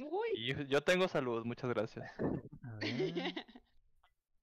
[0.00, 0.28] Uy.
[0.34, 2.10] Y yo, yo tengo salud, muchas gracias.
[2.62, 3.34] A ver.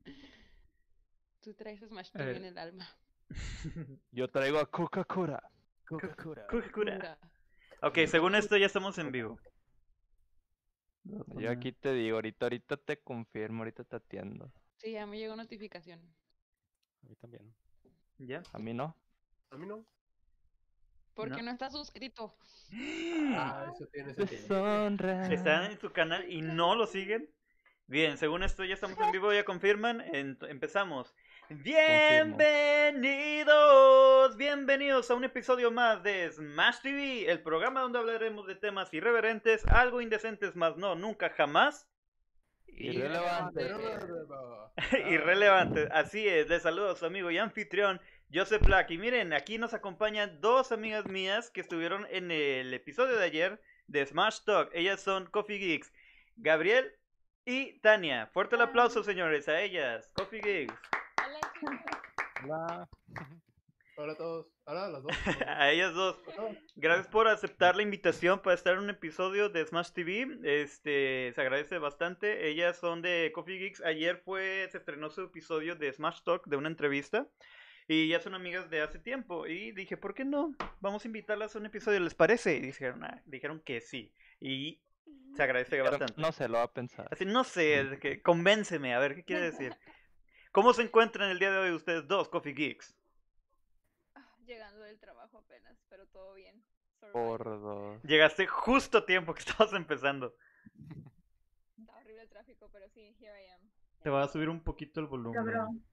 [1.41, 2.37] Tú traes Smash A ver.
[2.37, 2.87] en el alma.
[4.11, 5.41] Yo traigo a Coca-Cola.
[5.85, 7.17] Coca-Cola.
[7.81, 9.39] Ok, según esto ya estamos en vivo.
[11.03, 14.51] Yo aquí te digo, ahorita, ahorita te confirmo, ahorita te atiendo.
[14.77, 15.99] Sí, ya me llegó notificación.
[17.03, 17.53] A mí también.
[18.17, 18.43] ¿Ya?
[18.51, 18.95] A mí no.
[19.51, 19.85] A mí no.
[21.17, 21.43] Porque No.
[21.45, 22.35] no, está suscrito.
[23.35, 24.87] Ah, eso tiene sentido.
[25.31, 27.27] Están en su canal y no lo siguen.
[27.87, 30.01] Bien, según esto ya estamos en vivo, ya confirman.
[30.13, 31.15] En- empezamos.
[31.49, 38.93] Bienvenidos, bienvenidos a un episodio más de Smash TV, el programa donde hablaremos de temas
[38.93, 41.89] irreverentes, algo indecentes, más no, nunca jamás.
[42.67, 43.71] Irrelevante.
[45.09, 46.47] Irrelevante, así es.
[46.47, 47.99] Les saludo a su amigo y anfitrión
[48.33, 48.91] Joseph Black.
[48.91, 53.61] Y miren, aquí nos acompañan dos amigas mías que estuvieron en el episodio de ayer
[53.87, 54.69] de Smash Talk.
[54.73, 55.93] Ellas son Coffee Geeks,
[56.35, 56.91] Gabriel
[57.45, 58.27] y Tania.
[58.27, 60.11] Fuerte el aplauso, señores, a ellas.
[60.13, 60.73] Coffee Geeks.
[62.43, 62.89] Hola.
[63.95, 64.47] Hola a todos.
[64.65, 65.11] Hola a las dos.
[65.47, 66.19] A ellas dos.
[66.37, 66.55] Hola.
[66.75, 70.37] Gracias por aceptar la invitación para estar en un episodio de Smash TV.
[70.43, 72.47] Este, se agradece bastante.
[72.47, 73.81] Ellas son de Coffee Geeks.
[73.81, 77.27] Ayer fue, se estrenó su episodio de Smash Talk de una entrevista.
[77.87, 79.47] Y ya son amigas de hace tiempo.
[79.47, 80.53] Y dije, ¿por qué no?
[80.81, 82.57] Vamos a invitarlas a un episodio, ¿les parece?
[82.57, 84.13] Y dijeron, ah, dijeron que sí.
[84.41, 84.81] Y
[85.35, 86.13] se agradece bastante.
[86.17, 87.07] no se lo va a pensar.
[87.11, 89.73] Así, no sé, es que convénceme, a ver, ¿qué quiere decir?
[90.51, 92.97] ¿Cómo se encuentran el día de hoy ustedes dos, Coffee Geeks?
[94.15, 96.63] Ah, Llegando del trabajo apenas, pero todo bien.
[97.13, 98.03] Por dos.
[98.03, 100.35] Llegaste justo a tiempo que estabas empezando.
[101.79, 103.61] Está horrible el tráfico, pero sí, here I am.
[104.01, 105.33] Te va a subir un poquito el volumen.
[105.33, 105.85] Cabrón.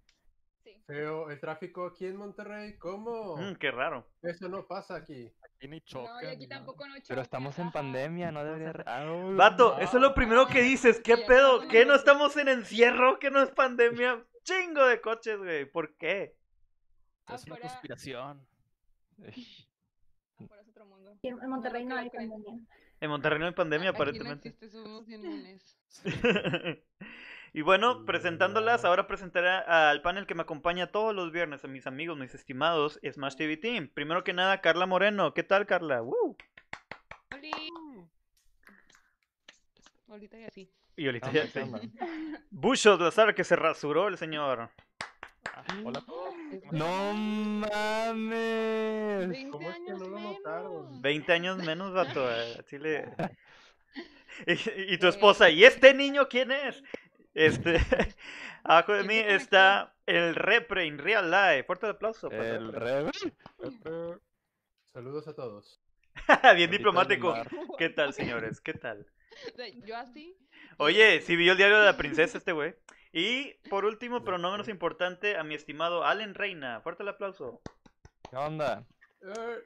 [0.64, 0.82] Sí.
[0.86, 2.76] Feo el tráfico aquí en Monterrey.
[2.78, 3.36] ¿Cómo?
[3.36, 4.08] Mm, qué raro.
[4.22, 5.30] Eso no pasa aquí.
[5.42, 6.24] Aquí ni No, chocan.
[6.24, 8.72] y aquí tampoco no Pero chocan, estamos en pandemia, no debería...
[8.86, 9.80] Ah, uy, Vato, no.
[9.80, 11.00] eso es lo primero que dices.
[11.00, 11.68] ¿Qué pedo?
[11.68, 13.18] ¿Qué no estamos en encierro?
[13.18, 14.24] ¿Que no es pandemia?
[14.42, 15.66] Chingo de coches, güey.
[15.70, 16.34] ¿Por qué?
[17.28, 18.46] Es una Afuera- conspiración.
[19.22, 19.68] Ey,
[20.38, 21.12] Afuera es otro mundo.
[21.12, 22.54] Aquí en Monterrey no hay pandemia.
[23.00, 24.48] En Monterrey no hay pandemia, Aquí no aparentemente.
[24.48, 25.78] existe, somos inmunes.
[27.54, 31.86] y bueno, presentándolas, ahora presentaré al panel que me acompaña todos los viernes, a mis
[31.86, 33.88] amigos, mis estimados Smash TV Team.
[33.94, 35.32] Primero que nada, Carla Moreno.
[35.34, 36.02] ¿Qué tal, Carla?
[36.02, 36.36] ¡Woo!
[37.32, 37.52] Oli.
[40.08, 40.70] Ahorita y así.
[40.96, 41.62] Y ahorita Ah, ya ¿qué sé.
[41.62, 41.80] onda?
[42.50, 44.70] Bushos Lazar, que se rasuró el señor.
[45.54, 46.34] Ah, hola a todos.
[46.72, 49.28] ¡No mames!
[49.28, 50.84] 20 ¿Cómo es que años no lo notaron?
[50.86, 51.02] menos.
[51.02, 52.28] 20 años menos, vato.
[52.30, 52.76] eh, Así
[54.88, 55.10] y tu Eh.
[55.10, 56.82] esposa, ¿y este niño quién es?
[57.34, 57.78] Este,
[58.64, 61.64] abajo de mí ¿Quién se está el repre in real life.
[61.64, 62.28] Fuerte el aplauso.
[62.28, 63.32] para El Repre.
[64.92, 65.80] Saludos a todos.
[66.56, 67.34] Bien diplomático.
[67.78, 68.60] ¿Qué tal, señores?
[68.60, 69.06] ¿Qué tal?
[69.84, 70.36] Yo así.
[70.78, 72.74] Oye, sí vio el diario de la princesa este güey.
[73.12, 76.80] Y por último, pero no menos importante, a mi estimado Allen Reina.
[76.80, 77.60] Fuerte el aplauso.
[78.28, 78.84] ¿Qué onda?
[79.22, 79.58] Eh,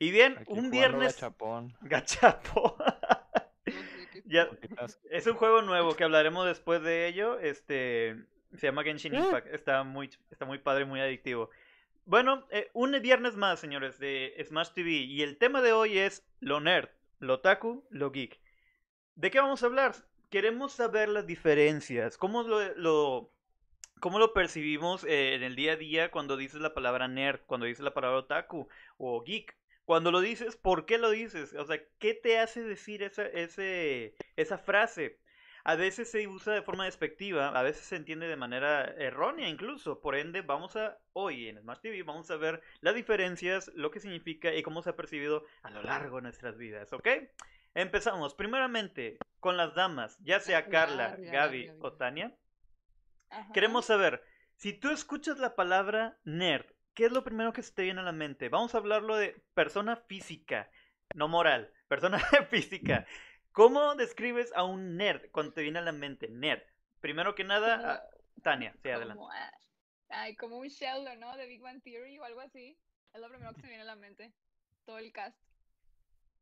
[0.00, 1.14] Y bien, Aquí un viernes...
[1.14, 1.76] gachapón.
[1.82, 2.76] Gachapo.
[4.28, 4.48] Ya.
[5.10, 7.38] Es un juego nuevo que hablaremos después de ello.
[7.40, 8.16] Este
[8.54, 9.48] se llama Genshin Impact.
[9.48, 11.50] Está muy, está muy padre, muy adictivo.
[12.04, 14.90] Bueno, eh, un viernes más, señores, de Smash TV.
[14.90, 18.40] Y el tema de hoy es lo nerd, lo otaku, lo geek.
[19.16, 19.94] ¿De qué vamos a hablar?
[20.30, 22.16] Queremos saber las diferencias.
[22.16, 23.30] ¿Cómo lo, lo-
[24.00, 27.66] cómo lo percibimos eh, en el día a día cuando dices la palabra nerd, cuando
[27.66, 29.56] dices la palabra otaku o geek?
[29.88, 31.54] Cuando lo dices, ¿por qué lo dices?
[31.54, 35.18] O sea, ¿qué te hace decir esa, ese, esa frase?
[35.64, 40.02] A veces se usa de forma despectiva, a veces se entiende de manera errónea incluso.
[40.02, 44.00] Por ende, vamos a, hoy en Smart TV, vamos a ver las diferencias, lo que
[44.00, 47.08] significa y cómo se ha percibido a lo largo de nuestras vidas, ¿ok?
[47.72, 51.94] Empezamos primeramente con las damas, ya sea Carla, Larga, Gaby o.
[51.94, 52.36] Tania.
[53.30, 53.50] Ajá.
[53.54, 54.22] Queremos saber,
[54.56, 56.66] si tú escuchas la palabra nerd,
[56.98, 58.48] ¿qué es lo primero que se te viene a la mente?
[58.48, 60.68] Vamos a hablarlo de persona física,
[61.14, 62.18] no moral, persona
[62.50, 63.06] física.
[63.52, 66.60] ¿Cómo describes a un nerd cuando te viene a la mente nerd?
[67.00, 68.02] Primero que nada, Como- a-
[68.42, 69.14] Tania, sí, adelante.
[69.14, 69.52] como, ah,
[70.08, 71.36] ay, como un Sheldon, ¿no?
[71.36, 72.76] De Big Bang Theory o algo así.
[73.14, 74.32] Es lo primero que se me viene a la mente.
[74.84, 75.38] Todo el cast.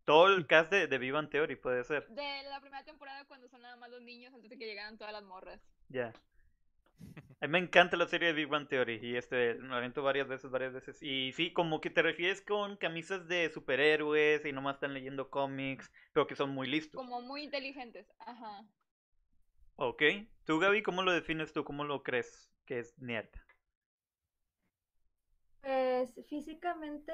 [0.06, 3.46] Todo el cast de, de Big Bang Theory puede ser, De la primera temporada cuando
[3.48, 5.60] son nada más los niños antes de que llegaran todas las morras.
[5.90, 6.14] ya.
[7.40, 10.02] A mí me encanta la serie de Big Bang Theory y este, me la aviento
[10.02, 11.02] varias veces, varias veces.
[11.02, 15.92] Y sí, como que te refieres con camisas de superhéroes y nomás están leyendo cómics,
[16.12, 16.98] pero que son muy listos.
[16.98, 18.10] Como muy inteligentes.
[18.18, 18.66] Ajá.
[19.76, 20.02] Ok.
[20.44, 21.64] ¿Tú, Gaby, cómo lo defines tú?
[21.64, 23.28] ¿Cómo lo crees que es nerd?
[25.60, 27.12] Pues físicamente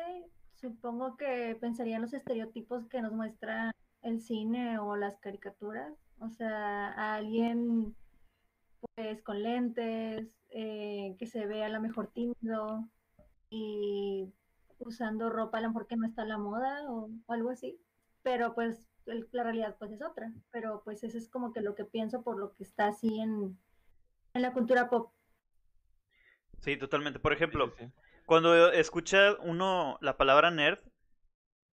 [0.55, 5.93] supongo que pensaría en los estereotipos que nos muestra el cine o las caricaturas.
[6.21, 7.97] O sea, a alguien
[8.95, 12.89] pues con lentes, eh, que se ve a lo mejor tímido
[13.51, 14.33] y
[14.79, 17.81] usando ropa a lo mejor que no está a la moda o, o algo así.
[18.23, 20.33] Pero pues el- la realidad pues es otra.
[20.53, 23.59] Pero pues eso es como que lo que pienso por lo que está así en,
[24.35, 25.13] en la cultura pop.
[26.61, 27.19] Sí, totalmente.
[27.19, 27.93] Por ejemplo, Sí, sí, sí.
[28.27, 30.79] cuando escucha uno la palabra nerd,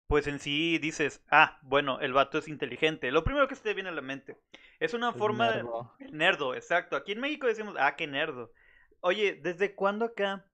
[0.10, 3.12] pues en sí dices, ah, bueno, el vato es inteligente.
[3.12, 4.38] Lo primero que se te viene a la mente.
[4.82, 5.64] Es una Es forma de...
[6.12, 6.56] nerdo.
[6.56, 6.98] Exacto.
[6.98, 8.52] Aquí en México decimos, ah, qué nerdo.
[9.02, 10.46] Oye, ¿desde cuándo acá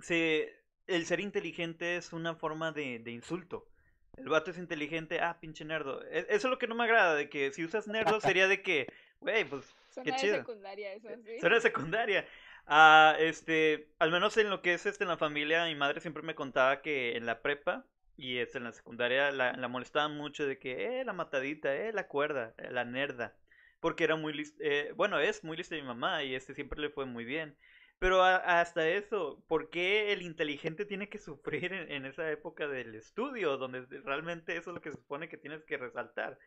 [0.00, 0.54] se...
[0.86, 3.68] el ser inteligente es una forma de, de insulto?
[4.16, 6.02] El vato es inteligente, ah, pinche nerdo.
[6.04, 8.62] E- Eso es lo que no me agrada, de que si usas nerdo sería de
[8.62, 8.86] que,
[9.20, 10.36] güey, pues Suena de chido.
[10.36, 11.38] secundaria eso, sí.
[11.40, 12.26] Suena de secundaria.
[12.66, 16.22] Ah, este, al menos en lo que es este en la familia, mi madre siempre
[16.22, 17.86] me contaba que en la prepa
[18.16, 21.92] y este, en la secundaria la, la molestaba mucho de que, eh, la matadita, eh,
[21.92, 23.36] la cuerda, eh, la nerda.
[23.80, 24.64] Porque era muy lista,
[24.96, 27.56] bueno, es muy lista mi mamá y este siempre le fue muy bien.
[27.98, 32.66] Pero a- hasta eso, ¿por qué el inteligente tiene que sufrir en, en esa época
[32.68, 36.38] del estudio, donde realmente eso es lo que se supone que tienes que resaltar?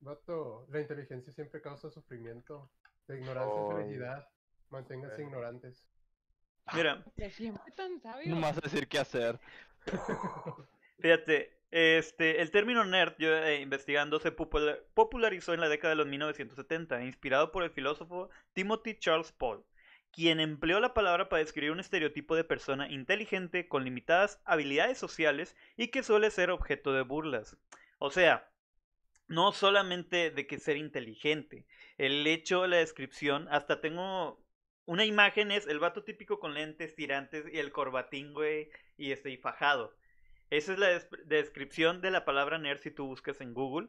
[0.00, 2.70] Vato, la inteligencia siempre causa sufrimiento.
[3.08, 3.62] La ignorancia Ay.
[3.62, 4.28] es felicidad.
[4.70, 5.28] Manténganse Bueno.
[5.30, 5.84] ignorantes.
[6.72, 8.34] Mira, siempre tan sabio.
[8.34, 9.38] No más decir qué hacer.
[10.98, 15.96] Fíjate, este, el término nerd, yo eh, investigando, se popula- popularizó en la década de
[15.96, 19.64] los 1970, inspirado por el filósofo Timothy Charles Paul,
[20.12, 25.56] quien empleó la palabra para describir un estereotipo de persona inteligente con limitadas habilidades sociales
[25.76, 27.56] y que suele ser objeto de burlas.
[27.98, 28.50] O sea,
[29.28, 31.66] no solamente de que ser inteligente,
[31.98, 34.42] el hecho, la descripción, hasta tengo
[34.86, 39.30] una imagen es el vato típico con lentes tirantes y el corbatín, güey, y este,
[39.30, 39.94] y fajado.
[40.56, 43.88] Esa es la des- descripción de la palabra nerd si tú buscas en Google.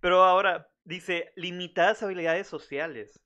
[0.00, 3.20] Pero ahora dice limitadas habilidades sociales.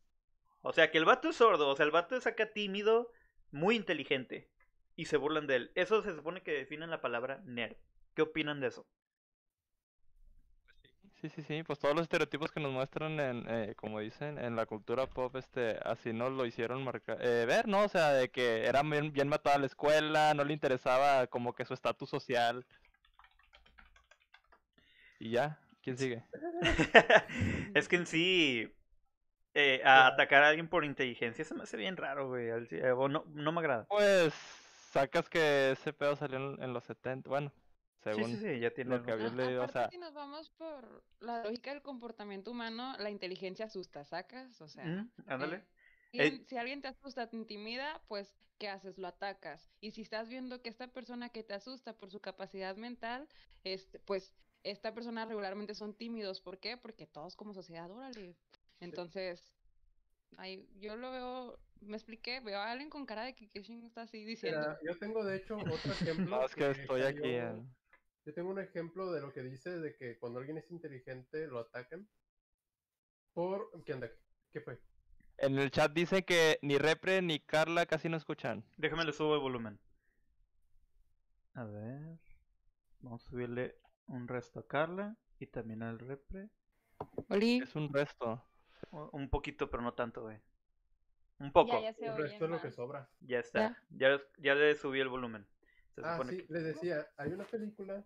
[0.62, 3.12] O sea que el vato es sordo, o sea, el vato es acá tímido,
[3.52, 4.50] muy inteligente.
[4.96, 5.72] Y se burlan de él.
[5.76, 7.76] Eso se supone que define la palabra nerd.
[8.14, 8.86] ¿Qué opinan de eso?
[11.24, 14.56] Sí, sí, sí, pues todos los estereotipos que nos muestran en, eh, como dicen, en
[14.56, 17.84] la cultura pop, este, así nos lo hicieron marcar, eh, ver, ¿no?
[17.84, 21.54] O sea, de que era bien, bien matado a la escuela, no le interesaba como
[21.54, 22.62] que su estatus social.
[25.18, 26.22] Y ya, ¿quién sigue?
[27.74, 28.70] es que en sí,
[29.54, 32.48] eh, a atacar a alguien por inteligencia se me hace bien raro, güey.
[32.48, 33.86] eh, no, no me agrada.
[33.88, 34.34] Pues,
[34.92, 37.50] sacas que ese pedo salió en, en los 70, bueno,
[38.04, 38.96] según sí, sí, ya tiene.
[38.96, 42.50] lo que había leído, o aparte, sea, si nos vamos por la lógica del comportamiento
[42.50, 44.60] humano, la inteligencia asusta, ¿sacas?
[44.60, 45.56] O sea, Mm, Ándale.
[45.56, 45.62] eh,
[46.12, 48.98] Eh, si alguien te asusta, te intimida, pues, ¿qué haces?
[48.98, 49.72] Lo atacas.
[49.80, 53.26] Y si estás viendo que esta persona que te asusta por su capacidad mental,
[53.64, 56.40] este, pues, esta persona regularmente son tímidos.
[56.40, 56.76] ¿Por qué?
[56.76, 58.36] Porque todos como sociedad, órale.
[58.80, 59.42] Entonces,
[60.36, 63.86] ahí, yo lo veo, me expliqué, veo a alguien con cara de que qué chingo
[63.86, 64.60] está así diciendo.
[64.60, 66.24] Mira, yo tengo de hecho otro ejemplo.
[66.26, 67.74] no, es que estoy aquí en...
[68.24, 71.58] Yo tengo un ejemplo de lo que dice de que cuando alguien es inteligente lo
[71.58, 72.08] atacan.
[73.34, 73.70] Por.
[73.84, 74.08] ¿Qué onda?
[74.50, 74.80] ¿Qué fue?
[75.38, 78.64] En el chat dice que ni Repre ni Carla casi no escuchan.
[78.78, 79.78] Déjame le subo el volumen.
[81.54, 82.18] A ver.
[83.00, 83.76] Vamos a subirle
[84.06, 86.48] un resto a Carla y también al repre.
[87.28, 88.42] Oli, Es un resto.
[88.90, 90.38] Un poquito, pero no tanto, güey.
[91.40, 91.72] Un poco.
[91.72, 93.10] Ya, ya se El oye resto es lo que sobra.
[93.20, 93.76] Ya está.
[93.90, 95.46] Ya, ya le subí el volumen.
[95.94, 98.04] Se Ah, supone sí, que- les decía, hay una película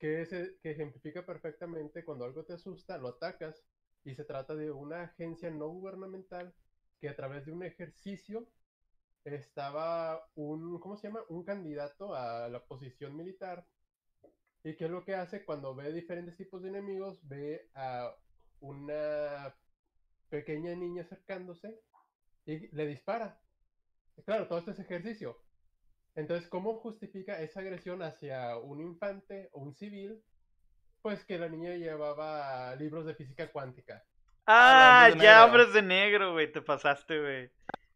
[0.00, 3.62] que, que ejemplifica perfectamente cuando algo te asusta, lo atacas,
[4.02, 6.54] y se trata de una agencia no gubernamental
[7.00, 8.48] que a través de un ejercicio
[9.24, 11.20] estaba un, ¿cómo se llama?
[11.28, 13.66] Un candidato a la posición militar.
[14.64, 17.18] ¿Y qué es lo que hace cuando ve diferentes tipos de enemigos?
[17.28, 18.14] Ve a
[18.60, 19.54] una
[20.28, 21.80] pequeña niña acercándose
[22.46, 23.38] y le dispara.
[24.24, 25.36] Claro, todo esto es ejercicio.
[26.20, 30.22] Entonces, ¿cómo justifica esa agresión hacia un infante o un civil?
[31.00, 34.04] Pues que la niña llevaba libros de física cuántica.
[34.46, 36.52] Ah, ya, hombres de negro, güey.
[36.52, 37.50] Te pasaste, güey.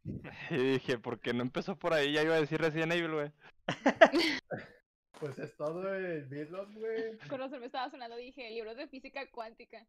[0.51, 2.13] Y dije, ¿por qué no empezó por ahí?
[2.13, 3.33] Ya iba a decir Resident Evil, güey.
[5.21, 7.19] Pues es todo el Beatles, güey.
[7.29, 9.87] Con razón me estaba sonando, dije, libros de física cuántica.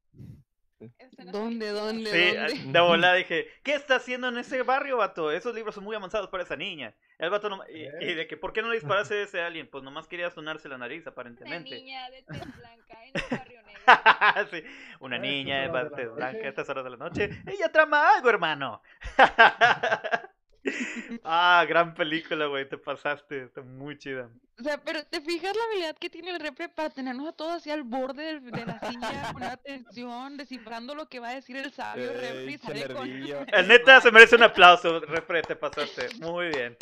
[1.17, 2.72] ¿Dónde, dónde, Sí, dónde?
[2.72, 5.32] de volada dije, ¿qué está haciendo en ese barrio, vato?
[5.32, 6.94] Esos libros son muy avanzados para esa niña.
[7.17, 7.62] El vato no...
[7.70, 9.67] Y, y de que, ¿por qué no le disparaste a ese alien?
[9.70, 11.70] Pues nomás quería sonarse la nariz, Una aparentemente.
[11.75, 14.48] niña de tez blanca en el barrio negro.
[14.51, 14.63] sí,
[15.00, 17.29] una niña de parte blanca a estas horas de la noche.
[17.48, 18.82] Ella trama algo, hermano.
[21.24, 24.29] Ah, gran película, güey, te pasaste, está muy chida.
[24.60, 27.53] O sea, pero ¿te fijas la habilidad que tiene el repre para tenernos a todos
[27.53, 31.57] así al borde del- de, la silla, con atención, descifrando lo que va a decir
[31.57, 33.07] el sabio repre y Ey, sale con...
[33.10, 33.45] nerdillo.
[33.53, 36.77] El neta se merece un aplauso, Repre, te pasaste, muy bien.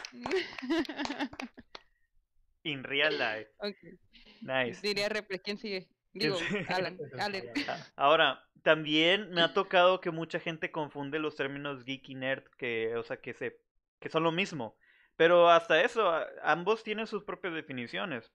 [2.63, 3.75] In real life, Ok,
[4.41, 4.79] nice.
[4.81, 5.89] Diría repre, ¿quién sigue?
[6.13, 6.37] Digo?
[6.69, 7.43] Alan, Alan.
[7.95, 12.95] Ahora, también me ha tocado que mucha gente confunde los términos geek y nerd, que,
[12.95, 13.59] o sea, que se,
[14.03, 14.75] que son lo mismo.
[15.15, 18.31] Pero hasta eso, a- ambos tienen sus propias definiciones.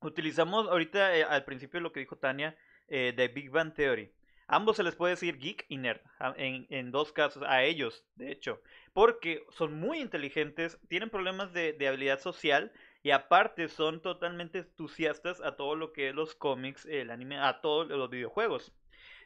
[0.00, 2.56] Utilizamos ahorita eh, al principio lo que dijo Tania
[2.88, 4.12] eh, de Big Bang Theory.
[4.46, 8.04] Ambos se les puede decir geek y nerd, a- en, en dos casos, a ellos,
[8.14, 8.60] de hecho,
[8.92, 12.70] porque son muy inteligentes, tienen problemas de, de habilidad social
[13.02, 17.60] y aparte son totalmente entusiastas a todo lo que es los cómics, el anime, a
[17.62, 18.72] todos los videojuegos.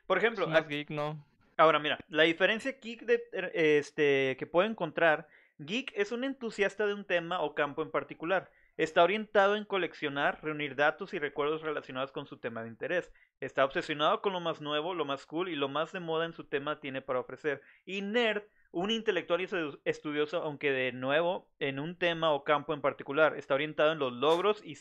[0.07, 1.23] Por ejemplo, más ac- geek, ¿no?
[1.57, 5.27] Ahora, mira, la diferencia geek de, er, este, que puedo encontrar,
[5.59, 8.51] geek es un entusiasta de un tema o campo en particular.
[8.77, 13.13] Está orientado en coleccionar, reunir datos y recuerdos relacionados con su tema de interés.
[13.41, 16.33] Está obsesionado con lo más nuevo, lo más cool y lo más de moda en
[16.33, 17.61] su tema tiene para ofrecer.
[17.85, 22.73] Y nerd, un intelectual y estu- estudioso, aunque de nuevo en un tema o campo
[22.73, 23.37] en particular.
[23.37, 24.77] Está orientado en los logros y,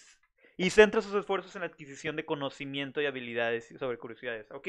[0.69, 4.51] centra sus esfuerzos en la adquisición de conocimiento y habilidades sobre curiosidades.
[4.51, 4.67] Ok,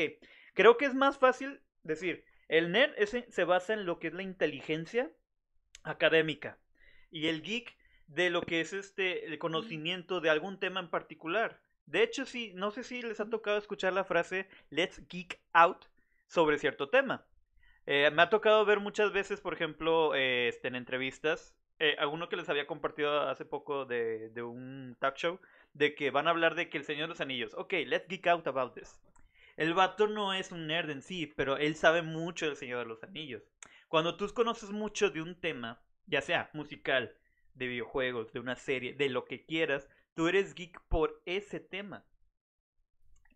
[0.54, 4.22] creo que es más fácil decir, el nerd se basa en lo que es la
[4.22, 5.10] inteligencia
[5.82, 6.58] académica
[7.10, 11.60] y el geek de lo que es este el conocimiento de algún tema en particular.
[11.86, 15.86] De hecho, sí, no sé si les ha tocado escuchar la frase let's geek out
[16.26, 17.24] sobre cierto tema.
[17.86, 22.28] Eh, me ha tocado ver muchas veces, por ejemplo, eh, este, en entrevistas, eh, alguno
[22.28, 25.40] que les había compartido hace poco de, de un talk show,
[25.72, 28.26] de que van a hablar de que el Señor de los Anillos, ok, let's geek
[28.26, 29.00] out about this.
[29.56, 32.86] El vato no es un nerd en sí, pero él sabe mucho del Señor de
[32.86, 33.42] los Anillos.
[33.88, 37.16] Cuando tú conoces mucho de un tema, ya sea musical,
[37.54, 42.04] de videojuegos, de una serie, de lo que quieras, tú eres geek por ese tema.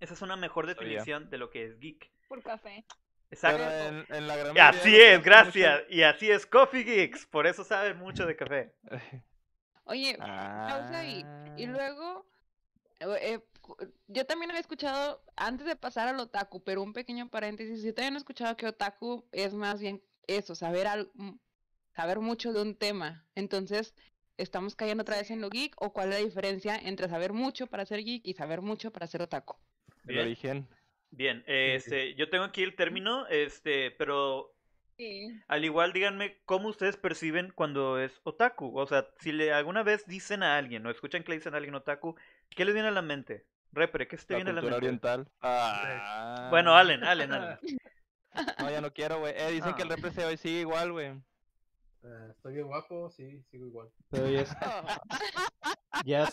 [0.00, 2.10] Esa es una mejor definición de lo que es geek.
[2.28, 2.84] Por café.
[3.30, 3.62] Exacto.
[3.62, 5.84] En, en la gran Y así es, gracias.
[5.88, 7.26] Y así es Coffee Geeks.
[7.26, 8.74] Por eso sabe mucho de café.
[9.84, 11.24] Oye, pausa ahí.
[11.56, 11.70] Y Ah.
[11.70, 12.26] luego,
[13.00, 13.40] eh,
[14.06, 18.14] yo también había escuchado, antes de pasar al otaku, pero un pequeño paréntesis, yo también
[18.14, 21.38] he escuchado que otaku es más bien eso, saber, al- m-
[21.94, 23.26] saber mucho de un tema.
[23.34, 23.94] Entonces,
[24.36, 27.66] ¿estamos cayendo otra vez en lo geek o cuál es la diferencia entre saber mucho
[27.66, 29.56] para ser geek y saber mucho para ser otaku?
[30.06, 30.26] El Bien.
[30.26, 30.68] origen.
[31.14, 34.54] Bien, este, yo tengo aquí el término, este, pero
[34.96, 35.28] Sí.
[35.48, 38.78] al igual díganme cómo ustedes perciben cuando es otaku.
[38.78, 41.58] O sea, si le alguna vez dicen a alguien o escuchan que le dicen a
[41.58, 42.16] alguien otaku,
[42.48, 43.44] ¿qué les viene a la mente?
[43.72, 44.76] Repre, ¿qué se te La viene a la mente?
[44.76, 45.28] oriental.
[45.42, 46.48] Ah.
[46.50, 47.58] Bueno, Allen, Allen, Allen.
[48.58, 49.34] No, ya no quiero, güey.
[49.36, 49.96] Eh, dicen que el Ah.
[49.96, 51.08] repre hoy sigue igual, güey.
[52.04, 53.88] Ah, estoy bien guapo, sí, sigo igual.
[54.10, 54.44] Pero ya
[56.04, 56.28] ya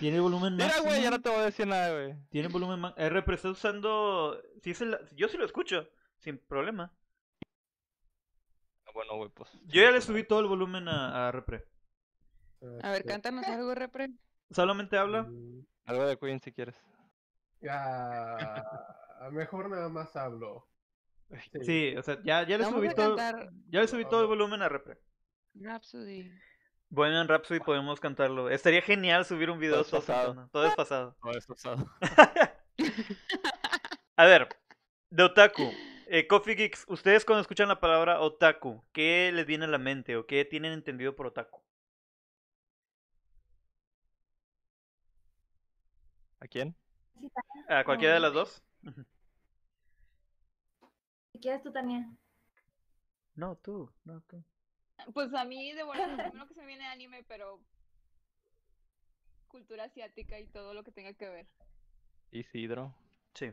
[0.00, 0.86] tiene volumen Mira, máximo.
[0.88, 2.14] güey, ya no te voy a decir nada, güey.
[2.30, 2.94] Tiene volumen más.
[2.96, 4.40] Eh, Repre, está usando.
[4.62, 5.86] Sí, es el- Yo sí lo escucho,
[6.18, 6.92] sin problema.
[8.86, 9.50] Ah, Bueno, güey, pues.
[9.66, 11.66] Yo ya le subí todo el volumen a, a Repre.
[12.82, 14.10] A ver, Este, cántanos algo, repre.
[14.50, 15.28] Solamente habla.
[15.84, 16.76] Algo de Queen si quieres.
[17.68, 20.66] ah, mejor nada más hablo.
[21.62, 23.16] Sí, o sea, ya, ya le subí todo.
[23.16, 24.98] cantar Ya le subí todo el volumen a Repre.
[25.54, 26.30] Rhapsody.
[26.88, 28.50] Bueno, en Rhapsody podemos cantarlo.
[28.50, 30.48] Estaría genial subir un video Todo es pasado.
[30.52, 31.16] Todo es pasado.
[31.22, 31.90] Todo es pasado.
[34.16, 34.48] A ver,
[35.10, 35.72] de otaku.
[36.06, 40.16] Eh, Coffee Geeks, ustedes cuando escuchan la palabra otaku, ¿qué les viene a la mente
[40.16, 41.62] o qué tienen entendido por otaku?
[46.40, 46.76] ¿A quién?
[47.68, 48.62] ¿A cualquiera de las dos?
[51.42, 52.08] Quieres tú, Tania.
[53.34, 54.42] No, tú, no, tú.
[55.12, 57.60] Pues a mí, de bueno, lo primero que se me viene anime, pero
[59.48, 61.46] cultura asiática y todo lo que tenga que ver.
[62.30, 62.94] Isidro.
[63.34, 63.52] Sí.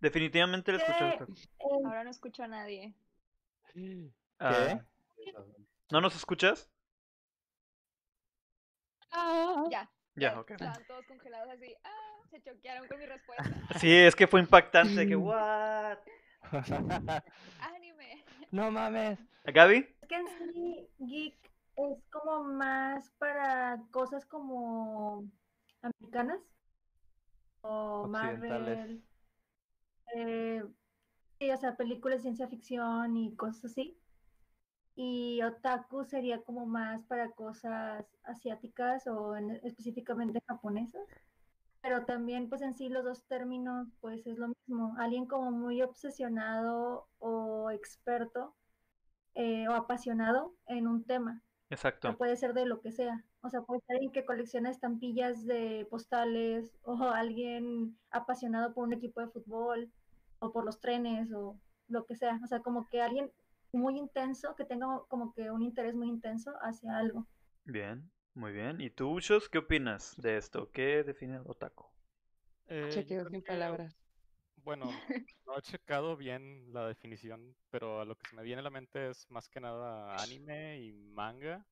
[0.00, 1.24] Definitivamente le escuché ¿Qué?
[1.24, 2.94] Eh, Ahora no escucho a nadie.
[4.38, 4.80] Ah,
[5.90, 6.70] ¿No nos escuchas?
[9.70, 9.90] Ya.
[10.14, 10.50] Ya, ok.
[10.52, 11.74] Estaban todos congelados así.
[11.84, 13.44] Ah, se choquearon con mi respuesta.
[13.78, 15.06] Sí, es que fue impactante.
[15.06, 15.98] que, what?
[17.60, 18.24] Anime.
[18.50, 19.18] no mames.
[19.44, 19.86] ¿Gaby?
[20.02, 21.36] Es que en sí, geek
[21.76, 25.24] es como más para cosas como
[25.82, 26.40] americanas
[27.62, 28.06] o.
[28.08, 29.02] Marvel.
[30.14, 30.64] eh,
[31.38, 33.98] sí, o sea, películas de ciencia ficción y cosas así.
[34.96, 41.02] Y otaku sería como más para cosas asiáticas o en- específicamente japonesas.
[41.88, 44.94] Pero también, pues en sí, los dos términos, pues es lo mismo.
[44.98, 48.54] Alguien como muy obsesionado o experto
[49.34, 51.42] eh, o apasionado en un tema.
[51.70, 52.18] O Exacto.
[52.18, 53.24] puede ser de lo que sea.
[53.40, 58.92] O sea, puede ser alguien que colecciona estampillas de postales o alguien apasionado por un
[58.92, 59.90] equipo de fútbol
[60.40, 62.38] o por los trenes o lo que sea.
[62.44, 63.32] O sea, como que alguien
[63.72, 67.26] muy intenso, que tenga como que un interés muy intenso hacia algo.
[67.64, 68.80] Bien, muy bien.
[68.80, 70.70] ¿Y tú, Ushos, qué opinas de esto?
[70.70, 71.84] ¿Qué define el otaku?
[72.68, 73.96] Eh, creo sin que, palabras.
[74.62, 74.84] Bueno,
[75.46, 78.70] no he checado bien la definición, pero a lo que se me viene a la
[78.70, 81.66] mente es más que nada anime y manga.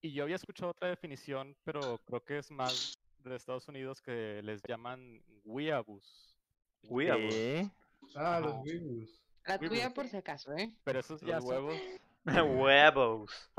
[0.00, 4.40] Y yo había escuchado otra definición, pero creo que es más de Estados Unidos que
[4.44, 6.36] les llaman weeaboos.
[6.84, 7.28] Weeaboo.
[7.28, 7.70] ¿Qué?
[8.14, 8.40] Ah, Ajá.
[8.40, 9.22] los Weeaboos.
[9.44, 10.72] La tuya por si acaso, ¿eh?
[10.84, 11.76] Pero esos ya huevos.
[12.24, 13.50] Huevos.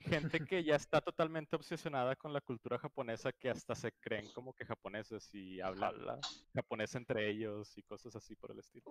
[0.00, 4.54] Gente que ya está totalmente obsesionada con la cultura japonesa que hasta se creen como
[4.54, 5.94] que japoneses y hablan
[6.54, 8.84] japonés entre ellos y cosas así por el estilo.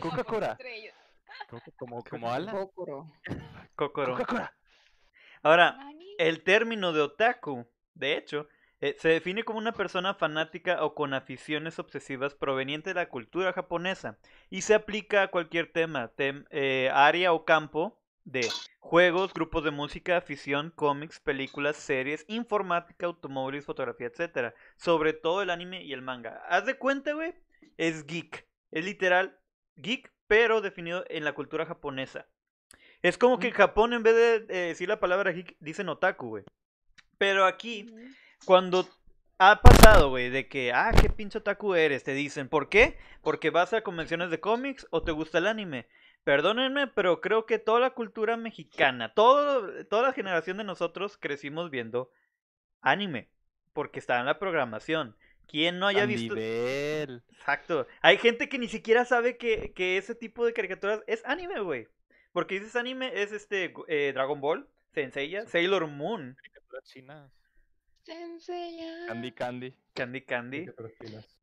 [0.00, 0.52] Coca-Cola.
[0.52, 0.94] Entre ellos.
[1.48, 2.54] Como, como, como Alan.
[2.54, 3.12] Kokoro.
[3.76, 4.12] Kokoro.
[4.16, 4.54] Coca-Cola.
[5.42, 6.16] Ahora, Nani.
[6.18, 8.48] el término de otaku, de hecho,
[8.80, 13.52] eh, se define como una persona fanática o con aficiones obsesivas proveniente de la cultura
[13.52, 14.18] japonesa
[14.50, 17.97] y se aplica a cualquier tema, tem- eh, área o campo
[18.28, 18.46] de
[18.78, 24.54] juegos, grupos de música, afición, cómics, películas, series, informática, automóviles, fotografía, etcétera.
[24.76, 26.42] Sobre todo el anime y el manga.
[26.48, 27.34] Haz de cuenta, güey,
[27.78, 28.46] es geek.
[28.70, 29.38] Es literal
[29.76, 32.26] geek, pero definido en la cultura japonesa.
[33.00, 36.28] Es como que en Japón, en vez de eh, decir la palabra geek, dicen otaku,
[36.28, 36.44] güey.
[37.16, 37.86] Pero aquí,
[38.44, 38.86] cuando
[39.38, 42.98] ha pasado, güey, de que, ah, qué pinche otaku eres, te dicen, ¿por qué?
[43.22, 45.88] Porque vas a convenciones de cómics o te gusta el anime.
[46.24, 51.70] Perdónenme, pero creo que toda la cultura mexicana, todo, toda la generación de nosotros crecimos
[51.70, 52.10] viendo
[52.80, 53.28] anime,
[53.72, 55.16] porque está en la programación.
[55.46, 56.34] ¿Quién no haya A visto?
[56.34, 57.22] nivel.
[57.30, 57.86] Exacto.
[58.02, 61.88] Hay gente que ni siquiera sabe que, que ese tipo de caricaturas es anime, güey.
[62.32, 67.32] Porque dices anime es este eh, Dragon Ball, Senseiya, Sailor Moon, Caricaturas chinas.
[68.02, 69.06] Senseiya.
[69.06, 69.74] Candy Candy.
[69.94, 70.66] Candy Candy.
[70.66, 71.37] Caricaturas chinas.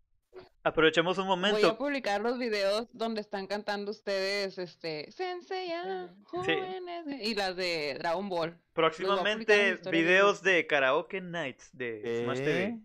[0.64, 1.78] Aprovechemos un Voy a momento.
[1.78, 8.58] publicar los videos donde están cantando ustedes, este, Senseiya, jóvenes, y las de Dragon Ball.
[8.74, 12.54] Próximamente de videos de karaoke nights de Smash TV.
[12.54, 12.80] ¿Qué?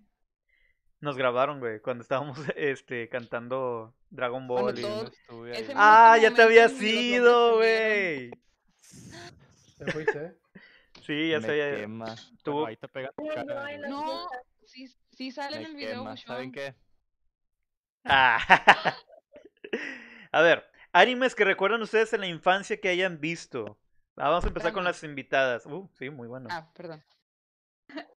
[1.00, 4.78] Nos grabaron, güey, cuando estábamos este cantando Dragon Ball.
[4.78, 4.84] Y-.
[5.74, 8.30] Ah, ya te había momento sido, güey.
[9.78, 10.34] ¿Te fuiste?
[11.06, 11.40] Sí, ya.
[11.86, 12.04] Bueno,
[12.44, 13.88] Tuvo- ahí te pegan tu Ay, cara.
[13.88, 14.28] no,
[14.66, 16.02] sí, sí sale en Me el video.
[16.02, 16.16] quema.
[16.18, 16.74] ¿Saben qué?
[18.04, 18.38] Ah.
[20.32, 23.78] A ver, animes que recuerdan ustedes en la infancia que hayan visto.
[24.16, 25.66] Ah, vamos a empezar con las invitadas.
[25.66, 26.48] Uh, sí, muy bueno.
[26.50, 27.02] Ah, perdón.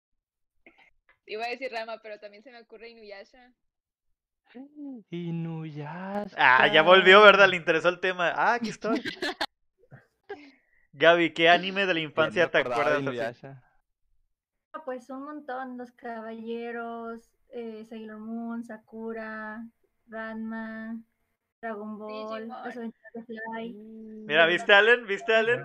[1.26, 3.52] Iba a decir Rama, pero también se me ocurre Inuyasha.
[5.10, 6.34] Inuyasha.
[6.36, 7.48] Ah, ya volvió, ¿verdad?
[7.48, 8.32] Le interesó el tema.
[8.34, 9.02] Ah, aquí estoy.
[10.92, 13.44] Gaby, ¿qué anime de la infancia te acuerdas.
[13.44, 19.64] Ah, Pues un montón, los caballeros, eh, Sailor Moon, Sakura,
[20.08, 20.96] Ranma,
[21.60, 23.72] Dragon Ball, las aventuras de Fly.
[24.26, 25.06] Mira, ¿viste Allen?
[25.06, 25.62] ¿Viste Allen?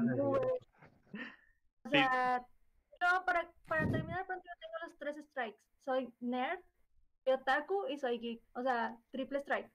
[1.83, 2.45] O sea,
[3.01, 5.59] yo para, para terminar pronto yo tengo los tres strikes.
[5.85, 6.59] Soy nerd,
[7.23, 8.41] soy otaku y soy geek.
[8.53, 9.71] O sea, triple strike.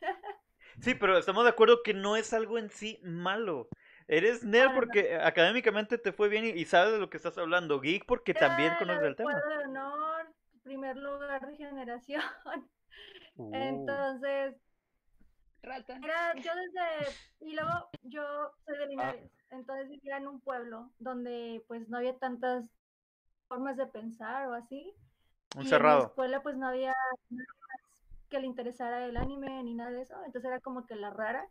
[0.80, 3.68] Sí, pero estamos de acuerdo que no es algo en sí malo.
[4.06, 4.86] Eres nerd No, no, no.
[4.86, 7.80] porque académicamente te fue bien y, y sabes de lo que estás hablando.
[7.80, 9.32] Geek porque también conoces el tema.
[9.32, 9.62] honor,
[10.68, 12.22] primer lugar de generación.
[13.36, 14.56] Uh, Entonces,
[15.62, 16.02] Rata.
[16.02, 17.70] Era yo desde, y luego
[18.02, 18.22] yo
[18.64, 22.70] soy de Linares, entonces vivía en un pueblo donde pues no había tantas
[23.48, 24.94] formas de pensar o así.
[25.56, 26.00] un y en mi cerrado.
[26.00, 26.92] escuela pues no había
[27.30, 27.80] nada más
[28.30, 31.48] que le interesara el anime ni nada de eso, entonces era como que la rara.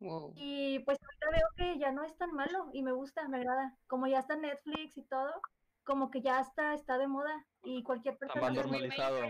[0.00, 0.32] Wow.
[0.36, 3.76] Y pues ahorita veo que ya no es tan malo y me gusta, me agrada.
[3.88, 5.32] Como ya está Netflix y todo,
[5.88, 9.20] como que ya está, está de moda y cualquier persona más que- Es muy normalizado.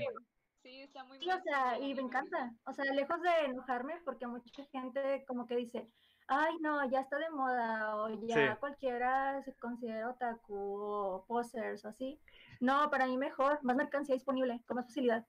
[0.61, 2.53] Sí, está muy Sí, o sea, y me encanta.
[2.67, 5.89] O sea, lejos de enojarme, porque mucha gente como que dice,
[6.27, 8.59] ay, no, ya está de moda, o ya Sí.
[8.59, 12.21] cualquiera se considera otaku o posers o así.
[12.61, 15.25] No, para mí mejor, más mercancía disponible, con más facilidad.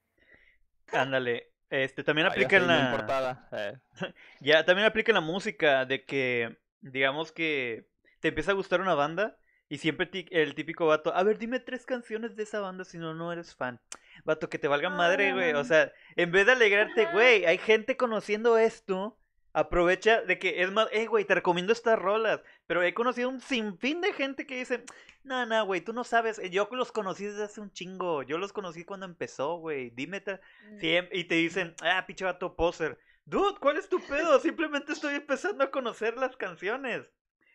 [0.91, 1.51] Ándale.
[1.69, 2.85] Este, también Ah, aplica en la.
[2.85, 3.47] importada.
[3.51, 3.77] Eh,
[4.41, 7.87] Ya, también aplica en la música de que, digamos que
[8.19, 9.37] te empieza a gustar una banda
[9.69, 13.13] y siempre el típico vato, a ver, dime tres canciones de esa banda si no,
[13.13, 13.79] no eres fan.
[14.25, 15.53] Vato, que te valga madre, güey.
[15.53, 15.63] O Ah.
[15.63, 19.15] sea, en vez de alegrarte, güey, hay gente conociendo esto.
[19.53, 22.41] Aprovecha de que es más, eh, güey, te recomiendo estas rolas.
[22.67, 24.83] Pero he conocido un sinfín de gente que dice,
[25.23, 26.37] no, no, güey, tú no sabes.
[26.39, 28.21] eh, Yo los conocí desde hace un chingo.
[28.23, 29.89] Yo los conocí cuando empezó, güey.
[29.91, 30.77] Dime, Mm.
[30.79, 32.99] Siem- y te dicen, ah, pinche vato poser.
[33.25, 34.39] Dude, ¿cuál es tu pedo?
[34.39, 37.03] Simplemente estoy empezando a conocer las canciones.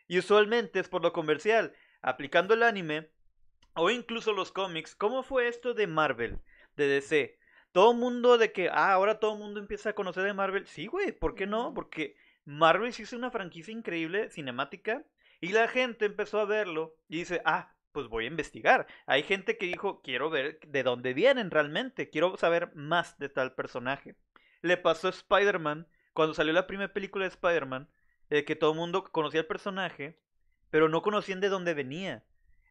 [0.08, 1.72] Y usualmente es por lo comercial.
[2.06, 3.08] Aplicando el anime
[3.72, 4.94] o incluso los cómics.
[4.94, 6.38] ¿Cómo fue esto de Marvel?
[6.76, 7.38] De DC.
[7.72, 10.66] Todo mundo de que, ah, ahora todo el mundo empieza a conocer de Marvel.
[10.66, 11.72] Sí, güey, ¿por qué no?
[11.72, 12.14] Porque
[12.44, 15.02] Marvel sí es una franquicia increíble, cinemática.
[15.40, 18.86] Y la gente empezó a verlo y dice, ah, pues voy a investigar.
[19.06, 23.54] Hay gente que dijo, quiero ver de dónde vienen realmente, quiero saber más de tal
[23.54, 24.14] personaje.
[24.60, 27.88] Le pasó a Spider-Man, cuando salió la primera película de Spider-Man,
[28.28, 30.20] eh, que todo el mundo conocía el personaje,
[30.74, 32.24] pero no conocían de dónde venía.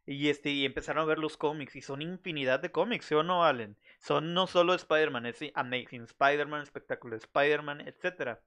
[0.04, 3.22] Y, este, y empezaron a ver los cómics, y son infinidad de cómics, ¿sí o
[3.22, 3.78] no, Allen?
[3.98, 8.40] Son no solo Spider-Man, es Amazing Spider-Man, Espectacular Spider-Man, etc.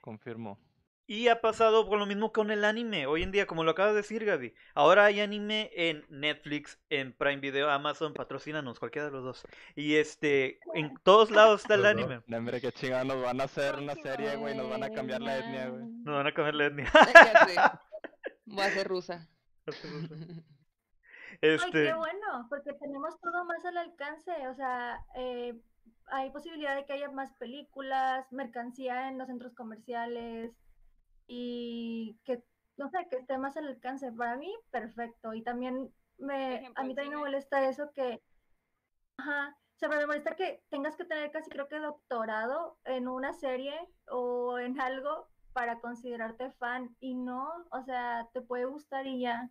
[0.00, 0.58] Confirmo.
[1.06, 3.06] Y ha pasado con lo mismo con el anime.
[3.06, 4.54] Hoy en día, como lo acabas de decir, Gaby.
[4.72, 9.46] Ahora hay anime en Netflix, en Prime Video, Amazon, patrocínanos, cualquiera de los dos.
[9.76, 12.22] Y este, en todos lados está el anime.
[12.26, 15.20] No, hombre, qué chingada, nos van a hacer una serie, güey, nos van a cambiar
[15.20, 15.84] la etnia, güey.
[15.84, 17.82] Nos van a cambiar la etnia.
[18.50, 19.28] Voy a ser rusa.
[21.40, 24.32] Ay, Este, qué bueno, porque tenemos todo más al alcance.
[24.48, 25.60] O sea, eh,
[26.06, 30.52] hay posibilidad de que haya más películas, mercancía en los centros comerciales
[31.26, 32.42] y que,
[32.76, 34.10] no sé, que esté más al alcance.
[34.12, 35.34] Para mí, perfecto.
[35.34, 38.22] Y también me, ejemplo, a mí también me molesta eso que,
[39.18, 43.32] ajá, o sea, me molesta que tengas que tener casi creo que doctorado en una
[43.32, 43.74] serie
[44.08, 49.50] o en algo para considerarte fan y no, o sea, te puede gustar y ya.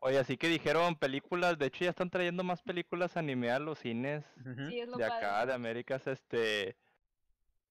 [0.00, 3.78] Oye, así que dijeron películas, de hecho ya están trayendo más películas anime a los
[3.80, 4.70] cines ujú.
[4.70, 5.48] Sí, es lo de acá, padre.
[5.48, 6.76] de Américas, este,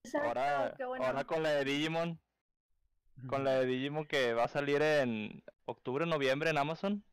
[0.04, 1.06] Exacto, ahora, qué bueno.
[1.06, 2.20] ahora con la de Digimon,
[3.26, 7.04] con la de Digimon que va a salir en octubre, noviembre en Amazon,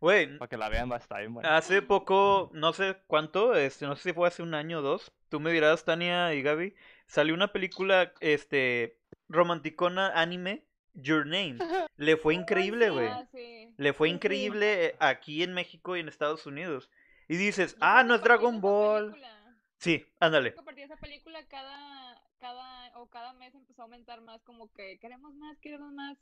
[0.00, 1.50] Güey, para que la vean, va a estar bien buena.
[1.56, 5.12] hace poco, no sé cuánto, este, no sé si fue hace un año o dos,
[5.28, 6.74] tú me dirás, Tania y Gaby,
[7.12, 8.98] salió una película, este,
[9.28, 11.58] romanticona anime, Your Name.
[11.96, 13.06] Le fue increíble, güey.
[13.08, 13.68] Ah, sí.
[13.76, 14.14] Le fue Sí, sí.
[14.16, 16.90] increíble eh, aquí en México y en Estados Unidos.
[17.28, 19.10] Y dices, Yo ah, no es Dragon Ball.
[19.10, 19.38] película-
[19.78, 20.52] Sí, ándale.
[20.52, 24.20] creo que a partir de esa película cada, cada, o cada mes empezó a aumentar
[24.20, 26.16] más, como que queremos más, queremos más.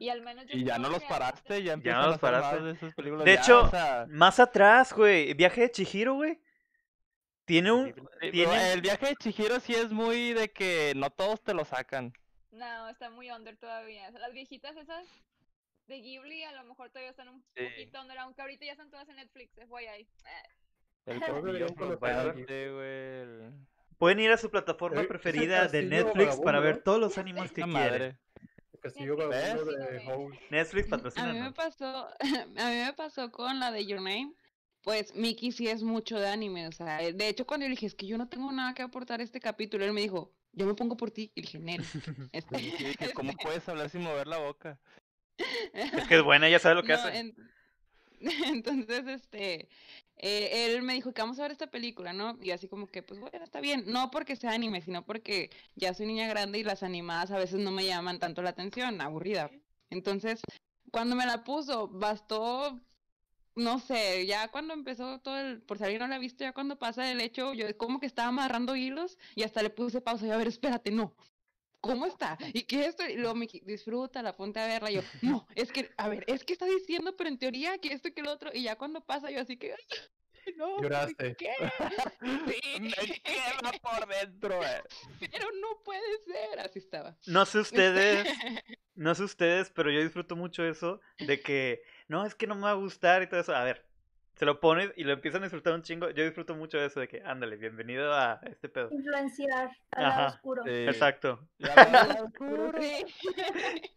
[0.00, 2.42] Y al menos yo Y ya no los paraste, ya empiezan los a hacer más
[2.42, 2.64] paraste.
[2.64, 3.24] de esas películas.
[3.24, 6.40] De ya, hecho, o sea, Más atrás, güey, Viaje de Chihiro, güey.
[7.48, 7.86] Tiene un...
[7.86, 11.54] sí, pero tiene- el viaje de Chihiro sí es muy de que no todos te
[11.54, 12.12] lo sacan.
[12.52, 14.06] No, está muy under todavía.
[14.08, 15.06] O sea, las viejitas esas
[15.86, 17.64] de Ghibli a lo mejor todavía están un Sí.
[17.64, 19.56] poquito under, aunque ahorita ya están todas en Netflix.
[19.58, 19.64] Eh,
[21.06, 21.98] El deberían castillo conocer.
[21.98, 22.86] flotante, güey.
[22.86, 23.52] el-
[23.98, 26.82] Pueden ir a su plataforma Eh, es el preferida de Netflix para ver ¿no?
[26.82, 28.02] todos los animes que quieren.
[28.02, 28.18] El.
[30.50, 31.52] Netflix A mí me patrocina.
[31.54, 34.32] pasó, a mí me pasó con la de Your Name.
[34.88, 37.84] Pues Mickey sí es mucho de anime, o sea, de hecho cuando yo le dije,
[37.84, 40.64] es que yo no tengo nada que aportar a este capítulo, él me dijo, yo
[40.64, 41.82] me pongo por ti, y dije, Nel,
[42.32, 44.80] este, Sí, dije, ¿cómo puedes hablar sin mover la boca?
[45.36, 47.18] Es que es buena, ella sabe lo que No, hace.
[47.18, 47.34] en-
[48.46, 49.68] Entonces, este,
[50.16, 52.38] eh, él me dijo que vamos a ver esta película, ¿no?
[52.42, 53.84] Y así como que, pues bueno, está bien.
[53.88, 57.60] No porque sea anime, sino porque ya soy niña grande y las animadas a veces
[57.60, 59.50] no me llaman tanto la atención, aburrida.
[59.90, 60.40] Entonces,
[60.90, 62.80] cuando me la puso, bastó,
[63.58, 66.52] no sé, ya cuando empezó todo el, por si alguien no la ha visto, ya
[66.52, 70.26] cuando pasa el hecho, yo como que estaba amarrando hilos y hasta le puse pausa
[70.26, 71.14] y a ver, espérate, no.
[71.80, 72.36] ¿Cómo está?
[72.54, 73.06] ¿Y qué es esto?
[73.08, 74.90] Y luego me disfruta, la ponte a verla.
[74.90, 77.92] Y yo, no, es que, a ver, es que está diciendo, pero en teoría que
[77.92, 78.50] esto y que lo otro.
[78.52, 81.36] Y ya cuando pasa, yo así que, "Ay, no, ¿por Lloraste.
[81.36, 81.52] qué?
[82.20, 84.82] Sí, Me quema por dentro, eh.
[85.20, 86.58] pero no puede ser.
[86.58, 87.16] Así estaba.
[87.26, 88.26] No sé ustedes,
[88.96, 92.62] no sé ustedes, pero yo disfruto mucho eso de que, no, es que no me
[92.62, 93.54] va a gustar y todo eso.
[93.54, 93.84] A ver,
[94.34, 96.10] se lo pones y lo empiezan a disfrutar un chingo.
[96.10, 98.88] Yo disfruto mucho de eso de que, ándale, bienvenido a este pedo.
[98.92, 100.62] Influenciar al Ajá, lado oscuro.
[100.64, 100.70] Sí.
[100.70, 101.48] Exacto.
[102.24, 102.72] Oscuro.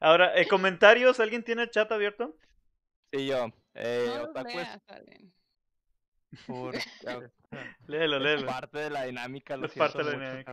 [0.00, 2.36] Ahora, eh, comentarios, ¿alguien tiene el chat abierto?
[3.12, 3.52] Sí, yo.
[3.74, 4.68] Eh, No otaku es
[6.46, 6.74] por-
[7.86, 8.46] Léelo, léelo.
[8.46, 10.52] parte de la dinámica, lo Es parte de la mucho,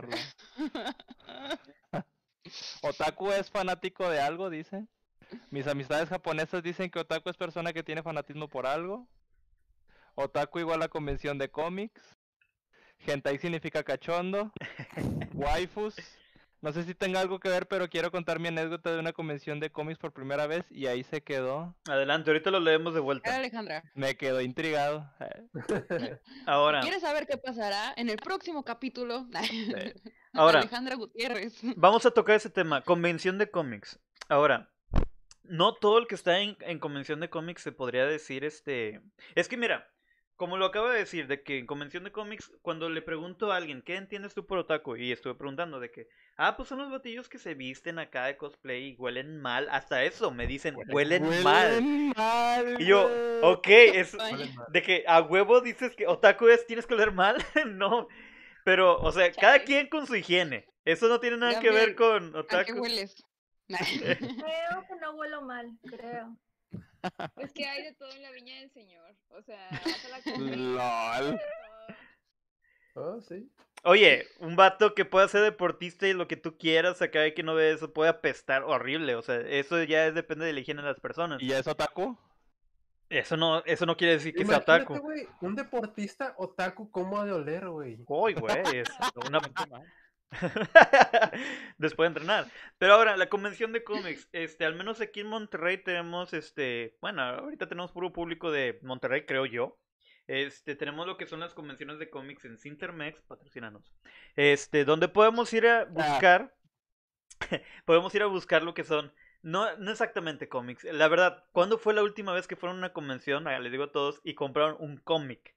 [2.82, 4.86] Otaku es fanático de algo, dice.
[5.50, 9.06] Mis amistades japonesas dicen que otaku es persona que tiene fanatismo por algo.
[10.14, 12.02] Otaku igual a convención de cómics.
[13.06, 14.52] Hentai significa cachondo.
[15.34, 15.96] Waifus.
[16.62, 19.58] No sé si tenga algo que ver, pero quiero contar mi anécdota de una convención
[19.58, 21.74] de cómics por primera vez y ahí se quedó.
[21.88, 23.34] Adelante, ahorita lo leemos de Era vuelta.
[23.34, 23.82] Alejandra.
[23.96, 25.10] Me quedó intrigado.
[26.46, 29.26] Ahora, ¿Quieres saber qué pasará en el próximo capítulo?
[30.34, 30.60] Ahora.
[30.60, 31.58] Alejandra Gutiérrez.
[31.74, 33.98] vamos a tocar ese tema, convención de cómics.
[34.28, 34.70] Ahora,
[35.44, 39.00] no todo el que está en, en convención de cómics se podría decir este...
[39.34, 39.88] Es que mira,
[40.42, 43.56] como lo acabo de decir, de que en convención de cómics, cuando le pregunto a
[43.56, 44.96] alguien, ¿qué entiendes tú por otaku?
[44.96, 48.36] Y estuve preguntando de que, ah, pues son los batillos que se visten acá de
[48.36, 49.68] cosplay y huelen mal.
[49.70, 51.74] Hasta eso me dicen, huelen, mal.
[51.74, 53.08] Huelen mal, Y yo,
[53.42, 54.16] ok, es
[54.72, 57.36] de que a huevo dices que otaku es, tienes que oler mal.
[57.66, 58.08] no,
[58.64, 60.66] pero, o sea, cada quien con su higiene.
[60.84, 62.80] Eso no tiene nada que ver con ¿A qué otaku.
[62.80, 63.24] hueles?
[63.78, 66.36] Creo que no huelo mal, creo.
[67.36, 69.14] Es que hay de todo en la viña del señor.
[69.30, 71.40] O sea, vas a la comida, LOL.
[72.94, 73.50] Ah, sí.
[73.84, 77.42] Oye, un vato que pueda ser deportista y lo que tú quieras acá y que
[77.42, 79.16] no ve eso puede apestar horrible.
[79.16, 81.42] O sea, eso ya es, depende de la higiene de las personas.
[81.42, 82.16] ¿Y ya es otaku?
[83.08, 85.00] Eso no, eso no quiere decir que sea otaku.
[85.40, 87.98] un deportista otaku, ¿cómo ha de oler, güey?
[88.06, 88.88] Uy, güey, es
[89.26, 89.40] una...
[91.78, 92.50] Después de entrenar.
[92.78, 97.22] Pero ahora, la convención de cómics, este, al menos aquí en Monterrey tenemos, este, bueno,
[97.22, 99.78] ahorita tenemos puro público de Monterrey, creo yo.
[100.26, 103.92] Este, tenemos lo que son las convenciones de cómics en Cintermex, patrocinanos.
[104.36, 106.54] Este, donde podemos ir a buscar,
[107.84, 110.84] podemos ir a buscar lo que son, no, no exactamente cómics.
[110.84, 113.46] La verdad, ¿cuándo fue la última vez que fueron a una convención?
[113.48, 115.54] Ah, les digo a todos, y compraron un cómic.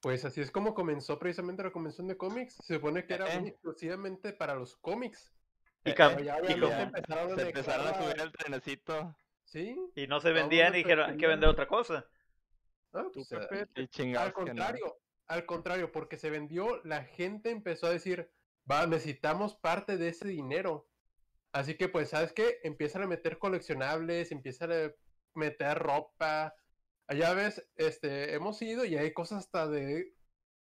[0.00, 2.56] Pues así es como comenzó precisamente la convención de cómics.
[2.62, 3.42] Se supone que era Eh.
[3.48, 5.32] exclusivamente para los cómics.
[5.84, 9.16] Y, Eh, cam- Pero ya y como- empezaron a Se empezaron a subir al trenecito.
[9.44, 9.76] Sí.
[9.94, 12.04] y no se vendían y dijeron, hay que vender otra cosa.
[12.92, 14.32] Ah, Tú, pues, al no.
[14.34, 18.28] contrario, al contrario, porque se vendió, la gente empezó a decir,
[18.70, 20.88] va, necesitamos parte de ese dinero.
[21.52, 22.58] Así que, pues, ¿sabes qué?
[22.64, 24.90] Empiezan a meter coleccionables, empiezan a
[25.34, 26.52] meter ropa.
[27.08, 30.12] Allá ves, este, hemos ido y hay cosas hasta de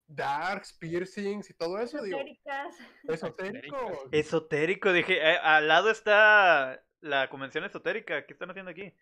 [0.08, 2.76] darks, piercings y todo eso, digo, Esotéricas.
[3.08, 4.10] esotérico.
[4.12, 8.26] Esotérico, dije, eh, al lado está la convención esotérica.
[8.26, 8.94] ¿Qué están haciendo aquí?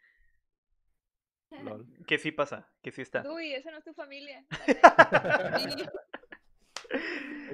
[1.64, 1.86] Lol.
[2.08, 3.24] Que sí pasa, que sí está.
[3.30, 4.46] Uy, esa no es tu familia.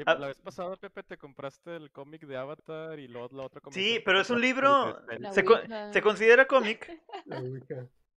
[0.05, 0.13] Ah.
[0.15, 3.99] la vez pasada, Pepe, te compraste el cómic de Avatar y luego la otra Sí,
[4.05, 4.99] pero es un libro.
[5.31, 5.91] Se, co- Ouija.
[5.93, 6.87] se considera cómic.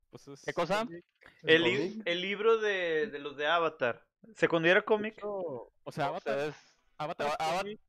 [0.09, 0.87] Pues es ¿Qué cosa?
[0.89, 1.03] El,
[1.43, 4.03] ¿El li- el libro de, de los de Avatar.
[4.35, 5.15] ¿Se considera cómic?
[5.23, 7.79] O sea, O Avatar, sea, es- Avatar es Ava- cómic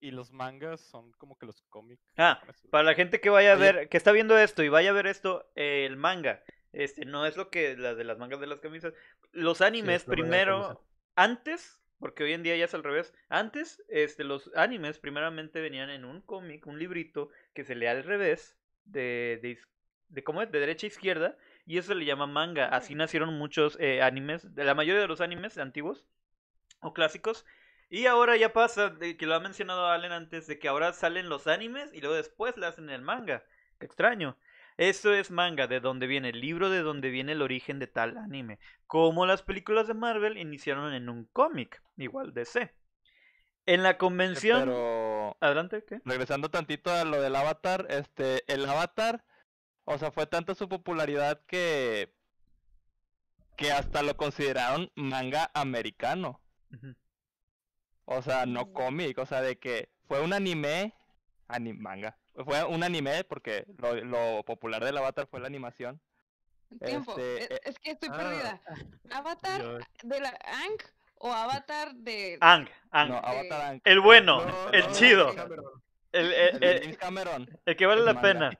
[0.00, 2.02] y los mangas son como que los cómics.
[2.16, 4.94] Ah, para la gente que vaya a ver, que está viendo esto y vaya a
[4.94, 6.42] ver esto, eh, el manga.
[6.72, 8.92] Este, no es lo que las de las mangas de las camisas.
[9.32, 10.84] Los animes la primero,
[11.16, 13.14] antes, porque hoy en día ya es al revés.
[13.28, 18.02] Antes, este, los animes primeramente venían en un cómic, un librito que se lee al
[18.04, 19.58] revés, de, de,
[20.08, 20.50] de ¿cómo es?
[20.52, 22.66] De derecha a izquierda, y eso se le llama manga.
[22.66, 26.04] Así nacieron muchos eh, animes, de la mayoría de los animes antiguos
[26.80, 27.44] o clásicos.
[27.88, 31.28] Y ahora ya pasa, de que lo ha mencionado Allen antes, de que ahora salen
[31.28, 33.44] los animes y luego después le hacen el manga.
[33.78, 34.36] Qué extraño.
[34.76, 38.16] Eso es manga, de donde viene el libro, de donde viene el origen de tal
[38.16, 38.58] anime.
[38.86, 42.74] Como las películas de Marvel iniciaron en un cómic, igual DC.
[43.66, 44.60] En la convención...
[44.64, 46.00] Pero Adelante, ¿qué?
[46.04, 49.24] regresando tantito a lo del Avatar, este, el Avatar,
[49.84, 52.12] o sea, fue tanta su popularidad que
[53.56, 56.40] que hasta lo consideraron manga americano.
[58.04, 58.72] O sea, no Mm.
[58.72, 60.92] cómic, o sea, de que fue un anime,
[61.48, 66.00] ani- manga, fue un anime porque lo, lo popular del Avatar fue la animación.
[66.84, 67.12] Tiempo.
[67.12, 68.16] Este, es, eh, es que estoy ah.
[68.16, 68.60] perdida.
[69.12, 70.78] ¿Avatar de la Ang
[71.18, 72.36] o Avatar de.
[72.40, 73.08] Ang, Ang.
[73.10, 75.64] No, Avatar, Ang- El bueno, No, el no, chido, Cameron.
[76.10, 77.60] el, el- el de el- James Cameron.
[77.64, 78.28] el que vale el la manga.
[78.28, 78.50] pena.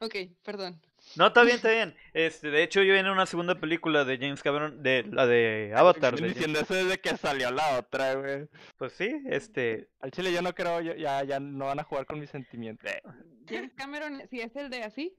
[0.00, 0.80] Ok, perdón.
[1.16, 1.96] No, está bien, está bien.
[2.12, 6.12] Este, de hecho, yo viene una segunda película de James Cameron, de la de Avatar.
[6.14, 8.48] de Estoy diciendo eso desde que salió la otra, güey.
[8.76, 12.06] Pues sí, este, Al chile yo no creo, yo- ya, ya no van a jugar
[12.06, 12.90] con mis sentimientos.
[12.90, 13.02] Eh,
[13.48, 15.16] James Cameron, si es el de así,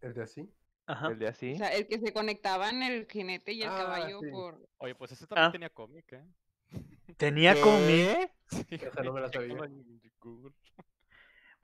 [0.00, 0.50] El de así.
[0.86, 1.08] ajá.
[1.08, 1.52] el de así.
[1.52, 4.30] o sea, el que se conectaban el jinete y el Ah, caballo sí.
[4.30, 4.60] por.
[4.78, 5.52] Oye, pues ese también Ah.
[5.52, 6.24] tenía cómic, ¿eh?
[7.16, 8.30] Tenía cómic.
[8.48, 9.56] Sí, Esa no me la sabía.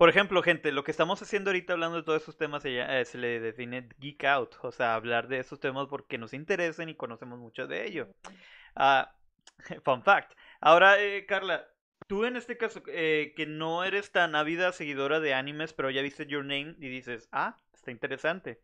[0.01, 3.05] Por ejemplo, gente, lo que estamos haciendo ahorita hablando de todos esos temas se, eh,
[3.05, 6.95] se le define geek out, o sea, hablar de esos temas porque nos interesan y
[6.95, 8.09] conocemos mucho de ello.
[8.75, 9.15] Ah,
[9.85, 10.33] fun fact.
[10.59, 11.69] Ahora, eh, Carla,
[12.07, 16.01] tú en este caso, eh, que no eres tan ávida seguidora de animes, pero ya
[16.01, 18.63] viste Your Name y dices, ah, está interesante.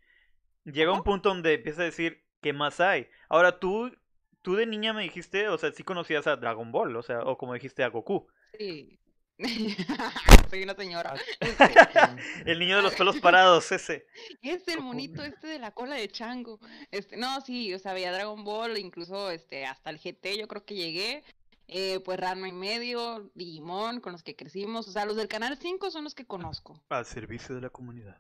[0.64, 3.09] Llega un punto donde empieza a decir, ¿qué más hay?
[3.29, 3.94] Ahora, tú,
[4.40, 7.37] tú de niña me dijiste, o sea, sí conocías a Dragon Ball, o sea, o
[7.37, 8.27] como dijiste a Goku.
[8.59, 8.99] Sí.
[10.51, 11.14] Soy una señora.
[12.46, 14.07] El niño de los pelos parados, ese.
[14.40, 16.59] Es el monito este de la cola de chango.
[16.90, 20.64] Este, no, sí, o sea, veía Dragon Ball, incluso este, hasta el GT, yo creo
[20.64, 21.25] que llegué.
[21.68, 24.88] Eh, pues Rano y medio, Digimon, con los que crecimos.
[24.88, 26.81] O sea, los del canal 5 son los que conozco.
[26.88, 28.16] Al servicio de la comunidad.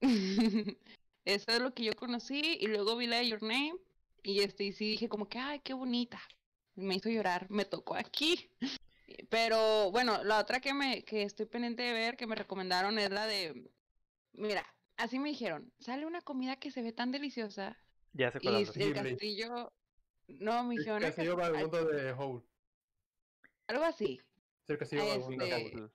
[1.24, 3.74] Eso es lo que yo conocí y luego vi la de Your Name
[4.22, 6.20] y este y sí dije como que ay, qué bonita.
[6.76, 8.50] Me hizo llorar, me tocó aquí.
[9.28, 13.10] Pero bueno, la otra que me que estoy pendiente de ver que me recomendaron es
[13.10, 13.70] la de
[14.32, 14.64] mira,
[14.96, 17.78] así me dijeron, sale una comida que se ve tan deliciosa
[18.12, 18.92] Ya sé y el Ghibli.
[19.10, 19.72] castillo
[20.28, 22.42] no, me dijeron el castillo cas- vagabundo de Howl.
[23.66, 24.20] algo así.
[24.64, 25.92] Es el castillo vagabundo de Este, Howl.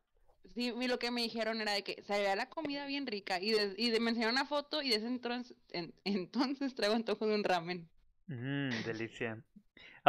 [0.54, 3.40] Sí, y lo que me dijeron era de que se veía la comida bien rica
[3.42, 7.26] y, de- y de, me enseñaron una foto y desde entonces, en- entonces traigo antojo
[7.28, 7.90] de un ramen.
[8.28, 9.44] Mmm, delicia.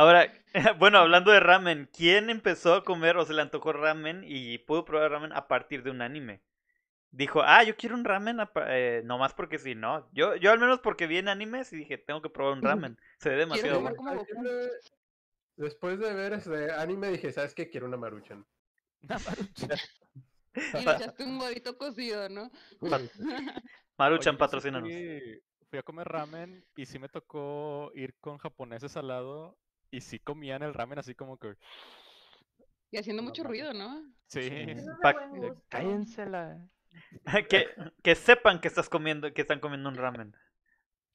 [0.01, 0.33] Ahora,
[0.79, 4.87] bueno, hablando de ramen, ¿quién empezó a comer o se le antojó ramen y pudo
[4.87, 6.41] probar ramen a partir de un anime?
[7.11, 10.09] Dijo, ah, yo quiero un ramen, eh, nomás porque si no.
[10.13, 12.99] Yo, yo al menos porque vi en animes y dije, tengo que probar un ramen.
[13.19, 13.95] Se ve demasiado bueno.
[13.95, 14.25] como
[15.57, 17.69] Después de ver ese anime dije, ¿sabes qué?
[17.69, 18.47] Quiero una maruchan.
[19.03, 19.71] Una maruchan.
[20.55, 22.51] Y le echaste un huevito cocido, ¿no?
[23.99, 24.91] Maruchan, sí patrocínanos.
[24.91, 29.57] Fui, fui a comer ramen y sí me tocó ir con japoneses al lado
[29.91, 31.55] y sí comían el ramen así como que...
[32.91, 34.03] Y haciendo No mucho ruido, ¿no?
[34.27, 34.41] Sí.
[34.51, 35.63] Es gusto.
[35.69, 36.69] Cállensela.
[37.49, 37.69] que,
[38.03, 40.35] que sepan que estás comiendo, que están comiendo un ramen.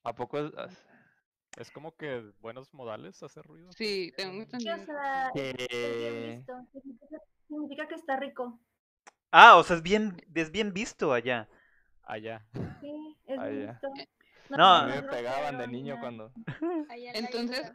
[0.03, 0.53] ¿A poco es-
[1.57, 3.71] Es como que buenos modales hacer ruido.
[3.73, 4.75] Sí, tengo Sí, entendido.
[4.75, 6.53] o sea, es bien que- visto.
[7.47, 8.59] Significa, que está rico.
[9.31, 11.47] Ah, o sea, es bien, es bien visto allá.
[12.03, 12.45] Allá.
[12.81, 13.71] Sí, es bien ya.
[13.71, 13.87] visto.
[14.49, 16.31] No, A es mí me pegaban de ni niño cuando...
[16.89, 17.71] Allá en la Entonces.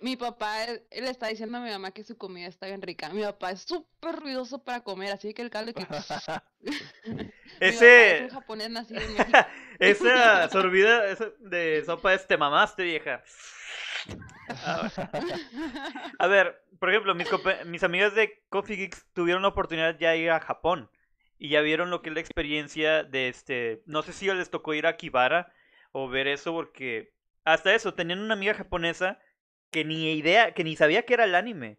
[0.00, 3.08] Mi papá le está diciendo a mi mamá que su comida está bien rica.
[3.10, 5.86] Mi papá es súper ruidoso para comer, así que el caldo que...
[7.60, 9.38] Es Ese, un japonés nacido en México.
[9.80, 11.02] esa sorbida
[11.40, 13.24] de sopa es te mamaste, vieja.
[16.18, 17.28] A ver, por ejemplo, mis,
[17.66, 20.88] mis amigas de Coffee Geeks tuvieron la oportunidad ya de ir a Japón
[21.38, 24.74] y ya vieron lo que es la experiencia de este, no sé si les tocó
[24.74, 25.52] ir a Kibara
[25.92, 27.12] o ver eso porque
[27.44, 29.18] hasta eso tenían una amiga japonesa
[29.70, 31.78] que ni idea, que ni sabía que era el anime.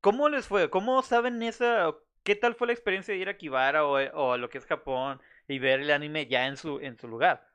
[0.00, 0.70] ¿Cómo les fue?
[0.70, 1.94] ¿Cómo saben esa?
[2.24, 4.66] ¿Qué tal fue la experiencia de ir a Kibara o, o a lo que es
[4.66, 7.46] Japón y ver el anime ya en su en su lugar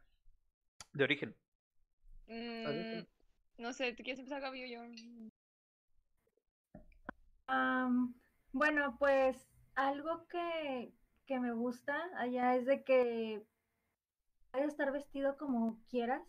[0.94, 1.36] de origen?
[2.28, 3.06] Mm,
[3.58, 4.82] no sé, ¿tú quieres empezar, Gaby o yo?
[7.48, 8.14] Am,
[8.52, 10.92] bueno, pues algo que,
[11.26, 13.42] que me gusta allá es de que
[14.52, 16.22] puedes estar vestido como quieras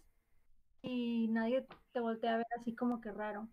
[0.82, 3.48] y nadie te voltea a ver así como que raro.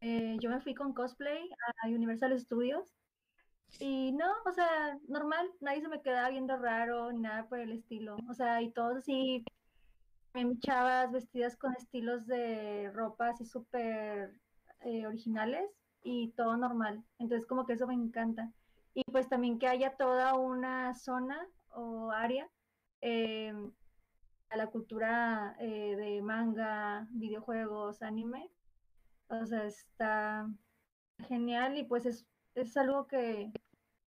[0.00, 1.50] Eh, yo me fui con cosplay
[1.82, 2.94] a Universal Studios
[3.80, 7.72] y no, o sea, normal, nadie se me quedaba viendo raro ni nada por el
[7.72, 8.16] estilo.
[8.28, 9.44] O sea, y todos así,
[10.34, 14.40] em, chavas vestidas con estilos de ropa así súper
[14.80, 15.70] eh, originales
[16.02, 17.04] y todo normal.
[17.18, 18.50] Entonces como que eso me encanta.
[18.94, 22.48] Y pues también que haya toda una zona o área
[23.00, 23.52] eh,
[24.50, 28.50] a la cultura eh, de manga, videojuegos, anime.
[29.28, 30.48] O sea, está
[31.28, 33.52] genial y pues es, es algo que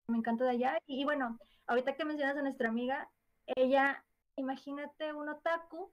[0.07, 0.77] me encanta de allá.
[0.87, 3.09] Y, y bueno, ahorita que mencionas a nuestra amiga,
[3.45, 5.91] ella, imagínate un otaku,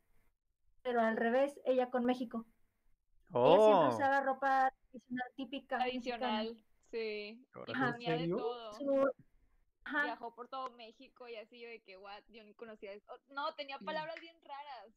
[0.83, 2.47] pero al revés, ella con México.
[3.31, 6.43] Ella siempre Oh, usaba ropa tradicional típica mexicana.
[6.45, 7.47] Tradicional, sí.
[7.55, 7.99] Ahora Y Ajá.
[7.99, 8.73] de todo.
[8.73, 9.11] Su-
[9.89, 13.05] ajá, Viajó por todo México y así yo de que, what, yo ni conocía eso.
[13.13, 14.93] Oh, No, tenía palabras bien raras.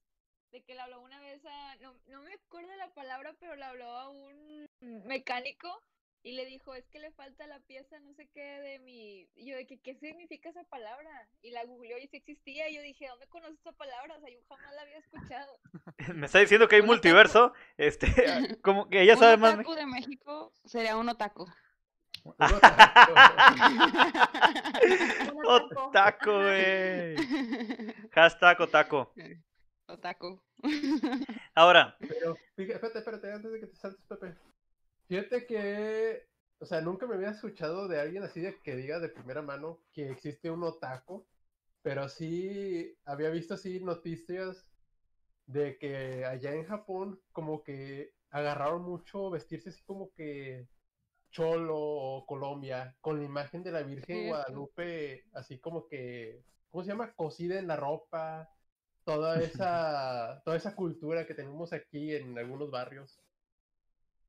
[0.52, 3.64] De que le habló una vez a, no, no me acuerdo la palabra, pero le
[3.64, 4.68] habló a un
[5.06, 5.70] mecánico
[6.24, 9.28] y le dijo, es que le falta la pieza, no sé qué, de mi...
[9.34, 11.10] Y yo de que, ¿qué significa esa palabra?
[11.42, 12.70] Y la googleó y sí existía.
[12.70, 14.18] Y yo dije, ¿dónde conoces esa palabra?
[14.18, 15.60] O sea, yo jamás la había escuchado.
[16.16, 16.94] me está diciendo que hay Un otaku.
[16.96, 18.06] multiverso, este,
[18.62, 19.54] como que ella un sabe más.
[19.56, 21.48] otaku de México sería un otaku.
[25.34, 26.32] Un otaku.
[26.32, 27.16] güey.
[28.12, 29.08] Hashtag otaku.
[29.88, 30.42] otaku.
[31.56, 34.36] Ahora, Pero, fíjate, espérate, espérate, antes de que te saltes, Pepe.
[35.08, 36.28] Fíjate que,
[36.60, 39.80] o sea, nunca me había escuchado de alguien así de que diga de primera mano
[39.92, 41.26] que existe un otaku,
[41.82, 44.68] pero sí había visto así noticias
[45.48, 50.68] de que allá en Japón como que agarraron mucho vestirse así como que
[51.32, 54.28] cholo o Colombia con la imagen de la Virgen.
[54.28, 57.14] Guadalupe así como que, ¿cómo se llama?
[57.14, 58.50] Cosida en la ropa,
[59.04, 63.20] toda esa, toda esa cultura que tenemos aquí en algunos barrios.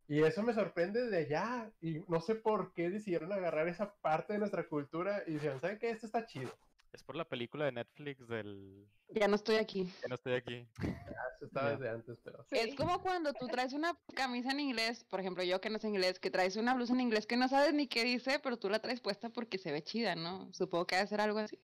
[0.09, 1.73] Y eso me sorprende de allá.
[1.81, 5.79] Y no sé por qué decidieron agarrar esa parte de nuestra cultura y dijeron, ¿saben
[5.79, 5.91] qué?
[5.91, 6.53] Esto está chido.
[6.93, 8.87] Es por la película de Netflix del...
[9.09, 9.91] ya no estoy aquí.
[10.03, 10.67] Ya no estoy aquí.
[11.15, 12.47] Ah, Eso estaba desde antes, pero...
[12.51, 15.89] Es como cuando tú traes una camisa en inglés, por ejemplo, yo que no sé
[15.89, 18.69] inglés, que traes una blusa en inglés que no sabes ni qué dice, pero tú
[18.69, 20.53] la traes puesta porque se ve chida, ¿no?
[20.53, 21.59] Supongo que debe ser algo así.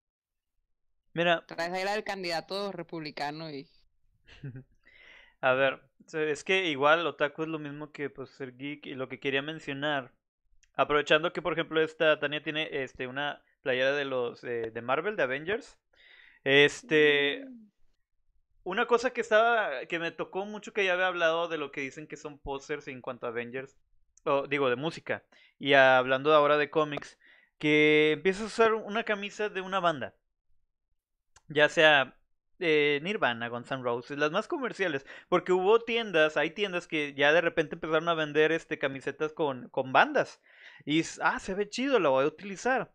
[1.13, 3.69] mira, Traes ahí la del candidato republicano y
[5.41, 5.81] A ver,
[6.13, 9.43] es que igual otaku es lo mismo que pues ser geek y lo que quería
[9.43, 10.13] mencionar.
[10.75, 15.17] Aprovechando que por ejemplo esta Tania tiene este una playera de los eh, de Marvel,
[15.17, 15.79] de Avengers.
[16.45, 17.45] Este,
[18.65, 21.81] una cosa que estaba que me tocó mucho que ya había hablado de lo que
[21.81, 23.77] dicen que son posters en cuanto a Avengers,
[24.25, 25.25] o digo de música,
[25.59, 27.19] y hablando ahora de cómics,
[27.59, 30.15] que empiezas a usar una camisa de una banda,
[31.49, 32.17] ya sea
[32.61, 37.33] eh, Nirvana, Guns N' Roses, las más comerciales, porque hubo tiendas, hay tiendas que ya
[37.33, 40.41] de repente empezaron a vender este camisetas con, con bandas,
[40.85, 42.93] y ah, se ve chido, lo voy a utilizar.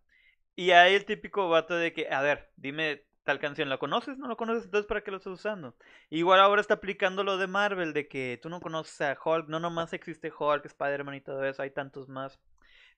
[0.55, 4.17] Y hay el típico vato de que, a ver, dime tal canción, ¿la conoces?
[4.17, 4.65] ¿No la conoces?
[4.65, 5.75] Entonces, ¿para qué lo estás usando?
[6.09, 9.59] Igual ahora está aplicando lo de Marvel, de que tú no conoces a Hulk, no
[9.59, 12.39] nomás existe Hulk, Spider-Man y todo eso, hay tantos más.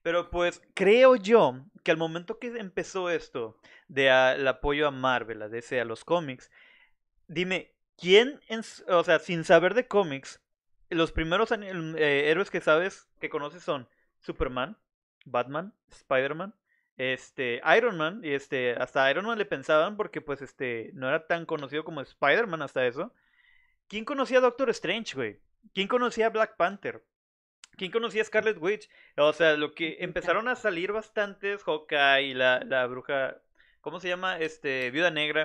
[0.02, 5.42] Pero pues creo yo que al momento que empezó esto, de el apoyo a Marvel,
[5.42, 6.50] a DC, a los cómics,
[7.26, 10.40] dime, ¿quién, en o sea, sin saber de cómics,
[10.90, 13.88] los primeros eh, héroes que sabes, que conoces son
[14.20, 14.76] Superman,
[15.24, 16.54] Batman, Spider-Man,
[16.96, 21.26] este, Iron Man, y este, hasta Iron Man le pensaban porque pues este, no era
[21.26, 23.12] tan conocido como Spider-Man hasta eso.
[23.88, 25.40] ¿Quién conocía a Doctor Strange, güey?
[25.74, 27.04] ¿Quién conocía a Black Panther?
[27.76, 28.88] ¿Quién conocía a Scarlet Witch?
[29.16, 33.36] O sea, lo que empezaron a salir bastantes, Hawkeye y la, la bruja,
[33.82, 34.38] ¿cómo se llama?
[34.38, 35.44] Este, Viuda Negra.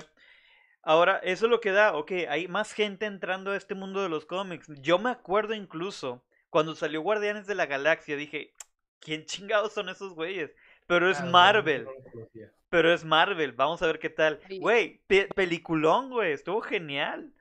[0.84, 4.10] Ahora, eso es lo que da, ok, hay más gente entrando a este mundo de
[4.10, 4.68] los cómics.
[4.82, 8.54] Yo me acuerdo incluso, cuando salió Guardianes de la Galaxia, dije,
[8.99, 10.56] ¿quién chingados son esos güeyes?
[10.92, 11.88] Pero es Ah, Marvel.
[12.70, 14.42] Pero es Marvel, vamos a ver qué tal.
[14.60, 17.34] Güey, pe- peliculón, güey, estuvo genial.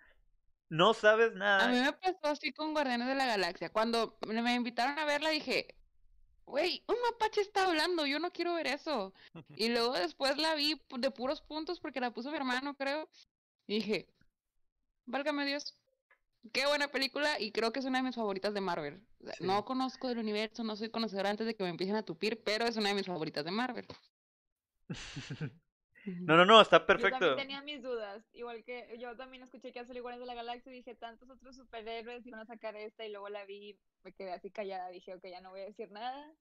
[0.69, 1.69] No sabes A mí nada.
[1.69, 3.71] me pasó así con Guardianes de la Galaxia.
[3.71, 5.75] Cuando me invitaron a verla dije,
[6.45, 9.13] güey, un mapache está hablando, yo no quiero ver eso.
[9.57, 13.09] Y luego después la vi de puros puntos porque la puso mi hermano, creo.
[13.67, 14.07] Y dije,
[15.07, 15.77] válgame Dios,
[16.53, 19.03] qué buena película y creo que es una de mis favoritas de Marvel.
[19.21, 19.45] O sea, Sí.
[19.45, 22.65] No conozco del universo, no soy conocedora antes de que me empiecen a tupir, pero
[22.67, 23.87] es una de mis favoritas de Marvel.
[26.23, 27.19] No, no, no, está Yo perfecto.
[27.19, 30.73] también tenía mis dudas, igual que yo también escuché que hace Iguales de la Galaxia
[30.73, 34.33] y dije, tantos otros superhéroes iban a sacar esta y luego la vi, me quedé
[34.33, 36.33] así callada, dije, ok, ya no voy a decir nada.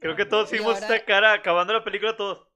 [0.00, 2.48] Creo que todos hicimos ahora- esta cara acabando la película todos.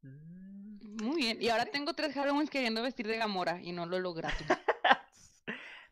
[0.00, 4.34] Muy bien, y ahora tengo tres Halloweens queriendo vestir de Gamora y no lo logrado.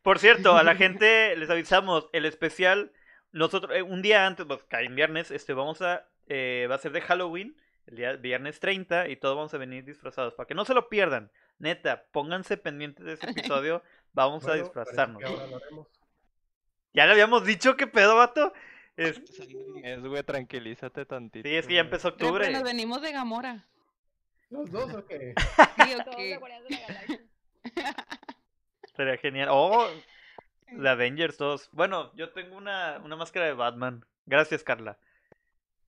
[0.03, 2.93] Por cierto, a la gente les avisamos, el especial,
[3.33, 6.79] nosotros, eh, un día antes, pues cae en viernes, este, vamos a, eh, va a
[6.79, 10.55] ser de Halloween, el día viernes 30, y todos vamos a venir disfrazados, para que
[10.55, 11.31] no se lo pierdan.
[11.59, 13.83] Neta, pónganse pendientes de ese episodio,
[14.13, 15.23] vamos a disfrazarnos.
[15.23, 15.89] parece que ahora lo haremos.
[16.93, 18.53] Ya le habíamos dicho qué pedo, vato.
[18.97, 19.21] Es-
[19.85, 21.49] Es, güey, tranquilízate tantito.
[21.49, 22.51] sí, es que ya empezó octubre.
[22.51, 23.67] nos venimos de Gamora.
[24.51, 25.35] ¿Los dos o qué?
[25.87, 26.17] Sí, Todos
[29.01, 29.49] Sería genial.
[29.51, 29.89] Oh,
[30.73, 31.71] de Avengers todos.
[31.73, 34.05] Bueno, yo tengo una, una máscara de Batman.
[34.27, 34.99] Gracias, Carla.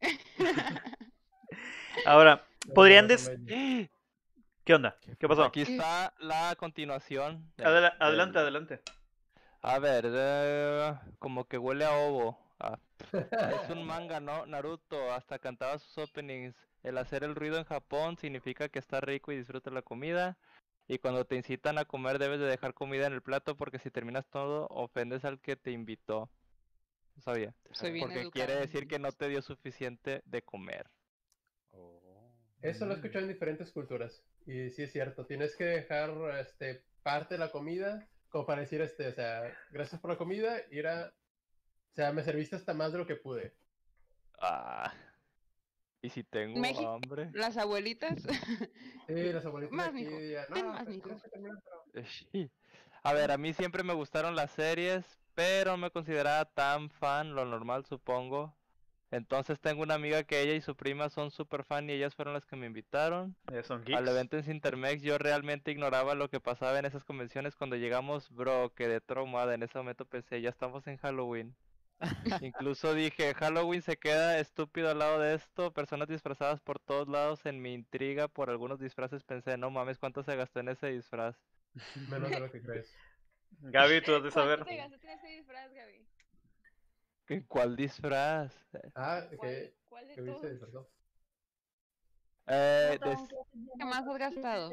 [2.06, 2.42] Ahora,
[2.74, 3.26] podrían des...
[3.26, 3.90] también.
[4.64, 4.96] ¿Qué onda?
[5.18, 5.44] ¿Qué pasó?
[5.44, 7.52] Aquí está la continuación.
[7.58, 8.80] del- Adela- adelante, del- adelante.
[9.60, 12.38] A ver, eh, como que huele a ovo.
[12.60, 12.78] Ah,
[13.12, 14.46] es un manga, ¿no?
[14.46, 16.54] Naruto hasta cantaba sus openings.
[16.82, 20.38] El hacer el ruido en Japón significa que está rico y disfruta la comida.
[20.88, 23.90] Y cuando te incitan a comer debes de dejar comida en el plato porque si
[23.90, 26.30] terminas todo ofendes al que te invitó.
[27.14, 27.54] No sabía.
[27.70, 30.90] Soy bien Porque quiere decir que no te dio suficiente de comer.
[31.70, 32.00] Oh.
[32.62, 34.22] Eso lo he escuchado en diferentes culturas.
[34.46, 36.10] Y sí es cierto, tienes que dejar
[36.40, 40.58] este, parte de la comida, como para decir, este, o sea, gracias por la comida,
[40.70, 41.12] ir a...
[41.92, 43.54] O sea, me serviste hasta más de lo que pude.
[44.40, 44.92] Ah.
[46.02, 47.30] Y si tengo México- hambre.
[47.32, 48.16] Las abuelitas.
[49.08, 51.02] Sí, las abuelitas Más, aquí ya, no, más, pues, mijo".
[51.08, 52.50] tienes que terminar, pero- Eh, sí.
[53.02, 57.34] A ver, a mí siempre me gustaron las series, pero no me consideraba tan fan,
[57.34, 58.54] lo normal supongo.
[59.10, 62.32] Entonces tengo una amiga que ella y su prima son super fan y ellas fueron
[62.32, 63.36] las que me invitaron.
[63.64, 64.08] Son Al geeks.
[64.08, 68.72] evento en Cintermex yo realmente ignoraba lo que pasaba en esas convenciones cuando llegamos, bro,
[68.74, 69.52] quedé traumada.
[69.54, 71.54] En ese momento pensé, ya estamos en Halloween.
[72.40, 77.46] Incluso dije, Halloween se queda estúpido al lado de esto, personas disfrazadas por todos lados.
[77.46, 81.36] En mi intriga por algunos disfraces pensé, no mames, ¿cuánto se gastó en ese disfraz?
[82.08, 82.96] Menos de lo que crees.
[83.60, 84.64] Gaby, tú has de saber.
[84.64, 86.08] ¿Cuánto te gastaste en ese disfraz, Gaby?
[87.26, 88.54] ¿Qué- ¿Cuál disfraz?
[88.94, 90.50] Ah, ¿Cuál, que, cuál de viste, todos?
[90.52, 90.88] disfrazó.
[92.46, 93.28] Eh, des-
[93.78, 94.70] ¿Qué más has gastado?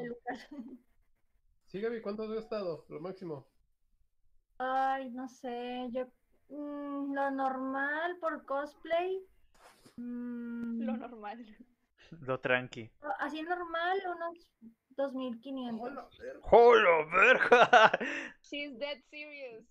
[1.68, 2.84] Sí, Gaby, ¿cuánto has gastado?
[2.88, 3.46] Lo máximo.
[4.58, 6.06] Ay, no sé, yo
[6.50, 9.22] mm, lo normal por cosplay.
[9.96, 11.46] mm, Lo normal.
[12.22, 12.90] Lo tranqui.
[13.20, 14.50] así normal, unos
[14.90, 16.20] 2500.
[16.50, 17.92] ¡Hola, verga!
[18.42, 19.64] She's dead serious.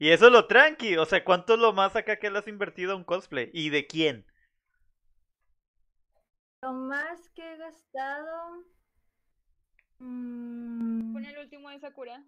[0.00, 0.96] Y eso es lo tranqui.
[0.96, 3.50] O sea, ¿cuánto es lo más acá que le has invertido a un cosplay?
[3.52, 4.26] ¿Y de quién?
[6.62, 8.64] Lo más que he gastado.
[9.98, 12.24] mm, Pon el último de Sakura.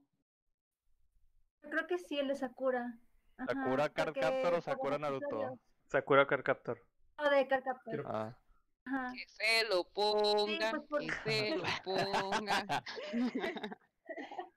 [1.62, 2.98] creo que sí, el de Sakura.
[3.46, 5.58] ¿Sakura Card Captor o por Sakura Naruto?
[5.86, 6.78] Sakura Card Captor.
[7.18, 8.04] No, de Card Captor.
[8.06, 8.36] Ah.
[8.86, 9.12] Ajá.
[9.12, 12.82] Que se lo ponga, pues, por- que se lo ponga.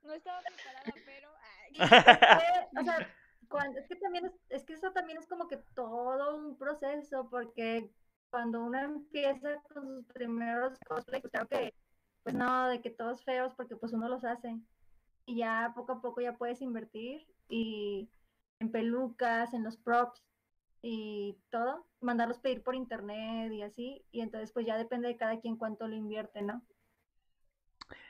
[0.04, 1.30] No estaba preparada, pero.
[1.40, 1.74] ay.
[1.76, 3.08] Sí, es que, o sea,
[3.50, 7.30] cuando, es que también es, es que eso también es como que todo un proceso,
[7.30, 7.90] porque
[8.30, 11.74] cuando uno empieza con sus primeros cosplays, pues claro que,
[12.24, 14.58] pues no, de que todos feos, porque pues uno los hace.
[15.26, 18.10] Y ya poco a poco ya puedes invertir y
[18.64, 20.24] en pelucas, en los props
[20.82, 25.40] y todo, mandarlos pedir por internet y así, y entonces pues ya depende de cada
[25.40, 26.62] quien cuánto lo invierte, ¿no?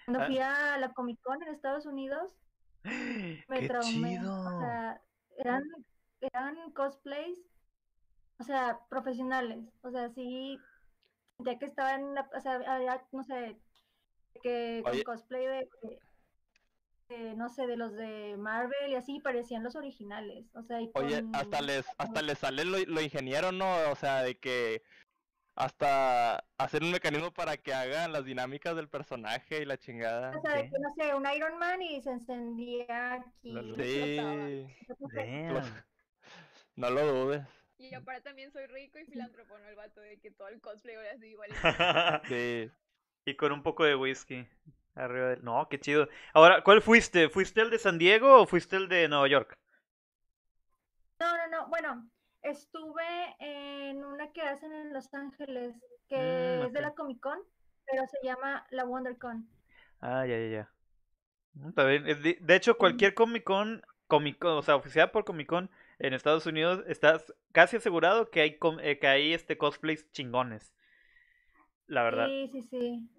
[0.05, 0.25] Cuando Ah.
[0.27, 2.35] fui a la Comic Con en Estados Unidos,
[3.49, 4.17] me ¡Qué traumé.
[4.17, 4.39] chido!
[4.45, 5.01] O sea,
[5.37, 5.63] eran,
[6.21, 7.39] eran cosplays,
[8.39, 9.63] o sea, profesionales.
[9.81, 10.59] O sea, sí,
[11.39, 13.57] ya que estaban, en la- o sea, había, no sé,
[14.41, 15.03] que Oye.
[15.03, 15.99] cosplay de, de-
[17.17, 20.45] de, no sé, de los de Marvel y así parecían los originales.
[20.55, 23.91] O sea, y Oye, hasta les, hasta les sale lo, lo ingeniero, ¿no?
[23.91, 24.81] O sea, de que
[25.55, 30.35] hasta hacer un mecanismo para que hagan las dinámicas del personaje y la chingada.
[30.37, 33.53] O sea, de que, no sé, un Iron Man y se encendía aquí.
[33.77, 34.17] Sí,
[36.75, 37.47] no lo dudes.
[37.77, 39.67] Y aparte también soy rico y filántropo, ¿no?
[39.67, 41.49] El vato de que todo el cosplay ahora sí igual.
[42.27, 42.71] Sí.
[43.25, 44.47] y con un poco de whisky.
[44.95, 45.43] Arriba del...
[45.43, 46.07] No, qué chido.
[46.33, 47.29] Ahora, ¿cuál fuiste?
[47.29, 49.57] ¿Fuiste el de San Diego o fuiste el de Nueva York?
[51.19, 51.67] No, no, no.
[51.69, 52.09] Bueno,
[52.41, 55.75] estuve en una que hacen en Los Ángeles,
[56.07, 57.39] que Mm, es de la Comic Con,
[57.85, 59.47] pero se llama la WonderCon.
[60.01, 60.71] Ah, ya, ya, ya.
[61.53, 62.03] Mm, Está bien.
[62.03, 65.69] De, hecho, cualquier Comic Con, Comic Con, o sea, oficial por Comic Con
[65.99, 70.73] en Estados Unidos, estás casi asegurado que hay, eh, que hay este cosplays chingones.
[71.87, 72.27] La verdad.
[72.27, 73.09] Sí, sí, sí.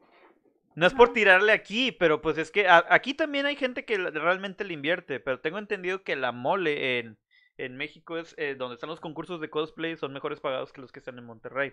[0.74, 3.96] No es por tirarle aquí, pero pues es que a- aquí también hay gente que
[3.96, 7.16] realmente le invierte, pero tengo entendido que la mole en,
[7.58, 10.90] en México es eh, donde están los concursos de cosplay, son mejores pagados que los
[10.92, 11.72] que están en Monterrey.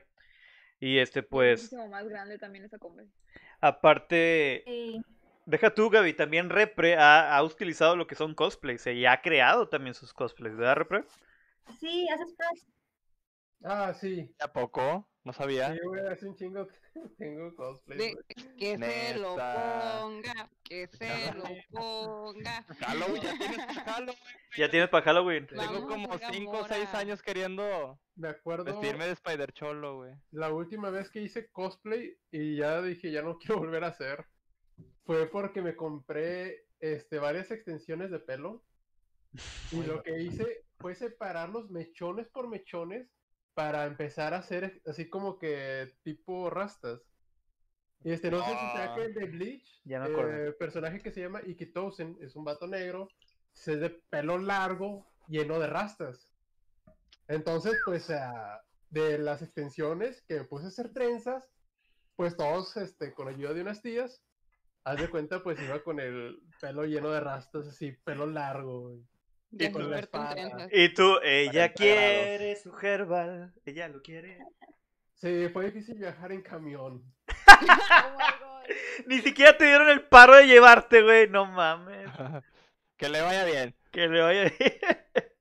[0.80, 3.06] Y este, pues, muchísimo más grande también esa compra.
[3.60, 5.02] aparte, Sí.
[5.45, 9.22] deja tú, Gaby, también Repre ha, ha utilizado lo que son cosplays eh, y ha
[9.22, 11.04] creado también sus cosplays, ¿verdad, Repre?
[11.80, 12.68] Sí, haces frases.
[13.64, 14.34] Ah, sí.
[14.39, 15.08] ¿A poco?
[15.24, 15.72] No sabía.
[15.72, 16.76] Sí, güey, hace un chingo que
[17.18, 17.98] tengo cosplay.
[17.98, 18.18] De-
[18.58, 22.64] que se lo ponga, que se lo ponga.
[22.80, 24.18] Halloween, ya tienes tu Halloween.
[24.58, 25.48] Ya tienes para Halloween.
[25.48, 27.00] Tengo Vamos a como hacer 5 o 6 Gamora.
[27.00, 30.14] años queriendo acuerdo vestirme de Spider Cholo, güey.
[30.32, 34.26] la última vez que hice cosplay y ya dije, ya no quiero volver a hacer,
[35.06, 38.64] fue porque me compré este, varias extensiones de pelo
[39.72, 43.08] y lo que hice fue separar los mechones por mechones
[43.54, 47.02] para empezar a hacer así como que tipo rastas.
[48.04, 48.93] Y este, no sé si se Ah.
[48.95, 52.68] que el de Bleach, Ya me el personaje que se llama Ikitosen, es un vato
[52.68, 53.08] negro,
[53.54, 56.32] es de pelo largo, lleno de rastas.
[57.28, 58.12] Entonces, pues,
[58.89, 61.49] de las extensiones que me puse a hacer trenzas,
[62.16, 64.24] pues todos, este, con ayuda de unas tías,
[64.84, 69.06] haz de cuenta, pues iba con el pelo lleno de rastas, así, pelo largo, güey.
[69.52, 70.70] Y trenzas.
[70.72, 74.39] Y tú, ella 40 quiere su herbal, ella lo quiere.
[75.16, 77.04] Sí, fue difícil viajar en camión.
[77.54, 78.52] Oh my god.
[79.08, 82.10] Ni siquiera te dieron el paro de llevarte, güey, no mames.
[82.97, 83.76] que le vaya bien.
[83.91, 84.74] Que le vaya bien.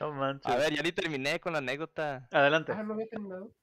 [0.00, 0.52] No manches.
[0.52, 2.28] A ver, ya ni terminé con la anécdota.
[2.30, 2.72] Adelante.
[2.72, 3.54] Ah, no había terminado.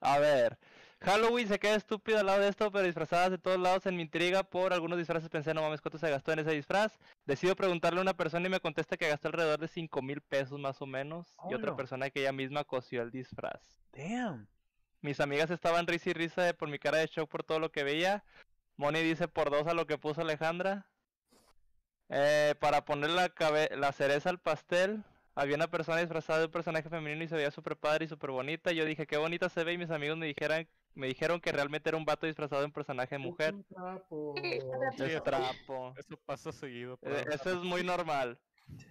[0.00, 0.58] A ver.
[1.02, 4.02] Halloween se queda estúpido al lado de esto, pero disfrazadas de todos lados en mi
[4.02, 6.98] intriga por algunos disfraces pensé, no mames, ¿cuánto se gastó en ese disfraz?
[7.24, 10.58] Decido preguntarle a una persona y me contesta que gastó alrededor de 5 mil pesos
[10.58, 11.34] más o menos.
[11.48, 13.80] Y otra persona que ella misma cosió el disfraz.
[13.92, 14.46] Damn.
[15.00, 17.72] Mis amigas estaban risa y risa de- por mi cara de shock por todo lo
[17.72, 18.22] que veía.
[18.76, 20.86] Moni dice por dos a lo que puso Alejandra.
[22.10, 25.02] Eh, para poner la, cabe- la cereza al pastel,
[25.34, 28.30] había una persona disfrazada de un personaje femenino y se veía súper padre y súper
[28.30, 28.72] bonita.
[28.72, 31.88] Yo dije, qué bonita se ve y mis amigos me dijeran, me dijeron que realmente
[31.88, 33.54] era un vato disfrazado de un personaje de mujer.
[33.54, 34.34] Un trapo.
[34.36, 34.58] Sí,
[34.96, 35.94] Es eso- trapo.
[35.96, 36.98] Eso pasa seguido.
[37.02, 38.38] Eh, Eso es muy normal.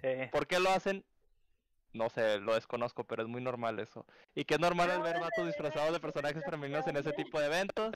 [0.02, 0.08] Sí.
[0.32, 1.04] ¿Por qué lo hacen?
[1.94, 4.06] No sé, lo desconozco, pero es muy normal eso.
[4.36, 7.48] ¿Y qué es normal el ver vatos disfrazados de personajes femeninos en ese tipo de
[7.48, 7.94] eventos?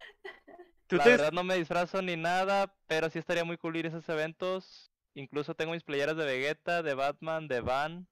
[0.86, 3.86] ¿Tú La te- verdad no me disfrazo ni nada, pero sí estaría muy cool ir
[3.86, 4.90] a esos eventos.
[5.14, 8.06] Incluso tengo mis playeras de Vegeta, de Batman, de Van,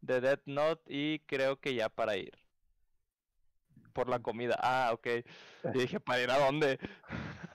[0.00, 2.32] de Death Note y creo que ya para ir.
[3.96, 4.56] Por la comida.
[4.62, 5.06] Ah, ok.
[5.74, 6.78] Y dije, ¿para ir a dónde?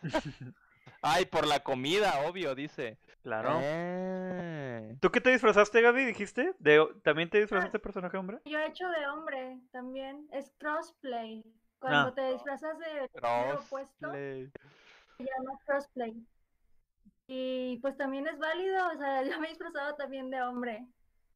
[1.04, 2.98] Ay, por la comida, obvio, dice.
[3.24, 3.60] Claro.
[3.62, 4.98] Eh.
[5.00, 6.06] ¿Tú qué te disfrazaste, Gaby?
[6.06, 6.54] ¿Dijiste?
[6.60, 6.86] ¿De...
[7.04, 8.40] ¿También te disfrazaste de personaje hombre?
[8.46, 10.28] Yo he hecho de hombre también.
[10.32, 11.44] Es crossplay.
[11.80, 12.14] Cuando Ah.
[12.16, 14.52] te disfrazas de género opuesto, Crossplay.
[15.18, 16.28] se llama crossplay.
[17.28, 18.88] Y pues también es válido.
[18.90, 20.86] O sea, yo me disfrazaba también de hombre.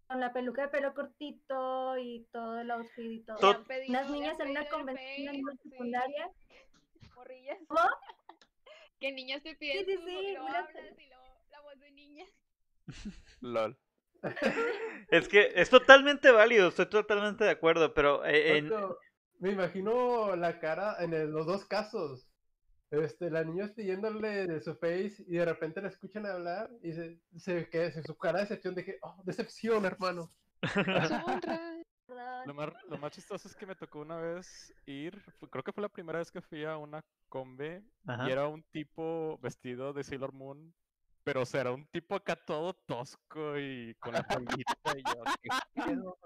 [0.08, 3.38] Con la peluca de pelo cortito y todo el outfit y todo.
[3.40, 6.30] Han niñas en una convención en sí, secundaria.
[7.16, 7.58] morrillas.
[7.68, 7.80] ¿Cómo?
[9.00, 11.92] Que niños te piden sí, sí, y luego una- hablas y luego la voz de
[11.92, 12.26] niña.
[13.42, 13.78] LOL.
[15.10, 18.72] Es que es totalmente válido, estoy totalmente de acuerdo, pero eh, en...
[19.40, 22.26] Me imagino la cara en el- los dos casos.
[23.02, 27.20] Este, la niña pidiéndole de su face y de repente la escuchan hablar y se,
[27.38, 30.32] se, que, se- su cara de decepción de que, oh, decepción, hermano.
[32.46, 35.20] Lo más, lo más chistoso es que me tocó una vez ir,
[35.50, 38.30] creo que fue la primera vez que fui a una combe Ajá.
[38.30, 40.72] y era un tipo vestido de Sailor Moon,
[41.24, 45.24] pero o sea, era un tipo acá todo tosco y con la palmita y yo,
[45.42, 45.50] ¿qué
[45.84, 46.18] pedo?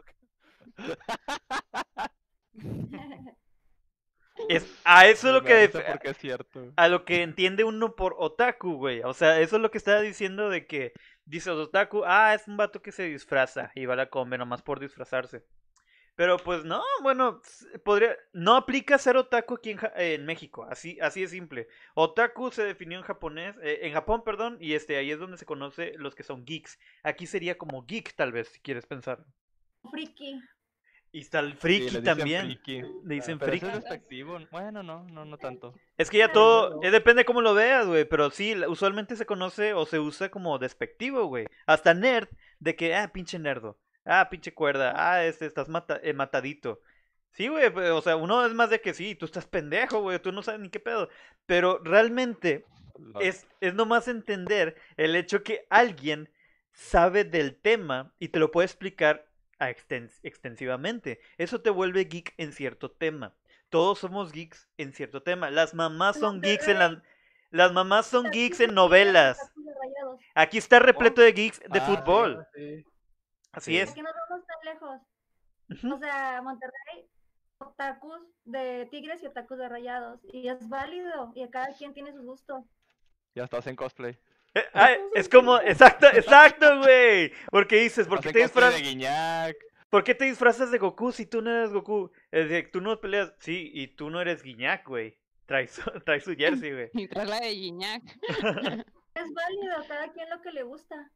[4.47, 5.71] Es, a eso es lo que...
[6.03, 6.73] es cierto.
[6.75, 9.01] a lo que entiende uno por otaku, güey.
[9.03, 10.93] O sea, eso es lo que estaba diciendo de que
[11.25, 14.61] dice otaku, ah, es un vato que se disfraza y va a la come nomás
[14.61, 15.45] por disfrazarse.
[16.15, 17.41] Pero pues no, bueno,
[17.85, 21.67] podría no aplica ser otaku aquí en, Ja- eh, en México, así así es simple.
[21.95, 25.45] Otaku se definió en japonés, eh, en Japón, perdón, y este ahí es donde se
[25.45, 26.77] conoce los que son geeks.
[27.03, 29.25] Aquí sería como geek tal vez, si quieres pensar.
[29.91, 30.29] Friki.
[31.11, 32.45] Y está el friki también.
[32.45, 32.81] friki.
[33.03, 33.65] Le dicen Pero friki.
[33.65, 34.49] eso es.
[34.51, 35.73] Bueno, no, no, no tanto.
[35.97, 39.25] Es que ya Ah, todo, eh, depende cómo lo veas, güey, pero sí, usualmente se
[39.25, 41.47] conoce o se usa como despectivo, güey.
[41.65, 42.27] Hasta nerd,
[42.59, 46.79] de que, ah, pinche nerdo, ah, pinche cuerda, ah, este, estás mata- eh, matadito.
[47.31, 50.31] Sí, güey, o sea, uno es más de que sí, tú estás pendejo, güey, tú
[50.31, 51.09] no sabes ni qué pedo.
[51.45, 52.65] Pero realmente
[53.21, 56.29] es, es nomás entender el hecho que alguien
[56.73, 59.28] sabe del tema y te lo puede explicar
[59.59, 61.19] a extens- extensivamente.
[61.37, 63.33] Eso te vuelve geek en cierto tema.
[63.69, 65.51] Todos somos geeks en cierto tema.
[65.51, 66.97] Las mamás son geeks en las...
[67.51, 69.39] Las mamás son geeks en novelas.
[70.35, 72.47] Aquí está repleto de geeks de Ah, fútbol.
[72.55, 72.85] Sí.
[73.51, 73.77] Así sí.
[73.77, 73.87] es.
[73.87, 75.95] ¿Por qué nos vamos tan lejos?
[75.95, 77.07] O sea, Monterrey,
[77.57, 80.19] otakus de tigres y otakus de rayados.
[80.31, 81.31] Y es válido.
[81.35, 82.63] Y cada quien tiene sus gustos.
[83.35, 84.17] Ya estás en cosplay.
[84.55, 87.31] Eh, ay, es como, exacto, exacto, güey.
[87.51, 89.55] Porque dices, ¿por qué, te disfrazas, de Guiñac.
[89.89, 92.11] ¿por qué te disfrazas de Goku si tú no eres Goku?
[92.31, 95.19] Es de, tú no peleas, sí, y tú no eres Guiñac, güey.
[95.49, 96.89] Trae su, trae su jersey, güey.
[96.93, 98.03] Y tras la de Gignac.
[99.15, 101.11] Es válido, cada quien lo que le gusta.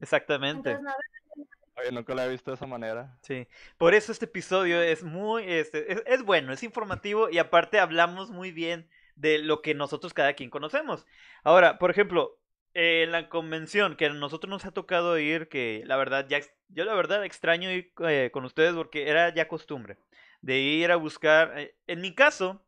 [0.00, 0.72] Exactamente.
[0.72, 0.92] Entonces,
[1.36, 1.46] no,
[1.80, 3.16] Oye, nunca la he visto de esa manera.
[3.22, 3.46] Sí,
[3.78, 8.30] por eso este episodio es muy, este, es, es bueno, es informativo y aparte hablamos
[8.30, 11.06] muy bien de lo que nosotros cada quien conocemos.
[11.44, 12.38] Ahora, por ejemplo,
[12.74, 16.40] eh, en la convención que a nosotros nos ha tocado ir, que la verdad ya,
[16.68, 19.98] yo la verdad extraño ir eh, con ustedes porque era ya costumbre
[20.42, 22.62] de ir a buscar, eh, en mi caso,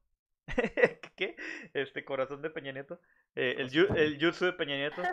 [1.16, 1.36] ¿qué?
[1.74, 3.00] Este corazón de Peña Nieto,
[3.34, 5.02] eh, el, el jutsu de Peña Nieto.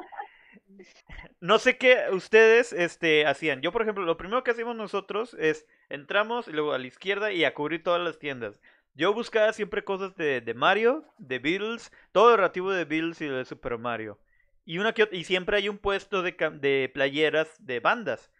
[1.40, 3.62] No sé qué ustedes este, hacían.
[3.62, 7.32] Yo, por ejemplo, lo primero que hacíamos nosotros es entramos y luego a la izquierda
[7.32, 8.60] y a cubrir todas las tiendas.
[8.94, 13.28] Yo buscaba siempre cosas de, de Mario, de Beatles, todo lo relativo de Beatles y
[13.28, 14.20] de Super Mario.
[14.66, 18.32] Y, una que y siempre hay un puesto de, de playeras de bandas.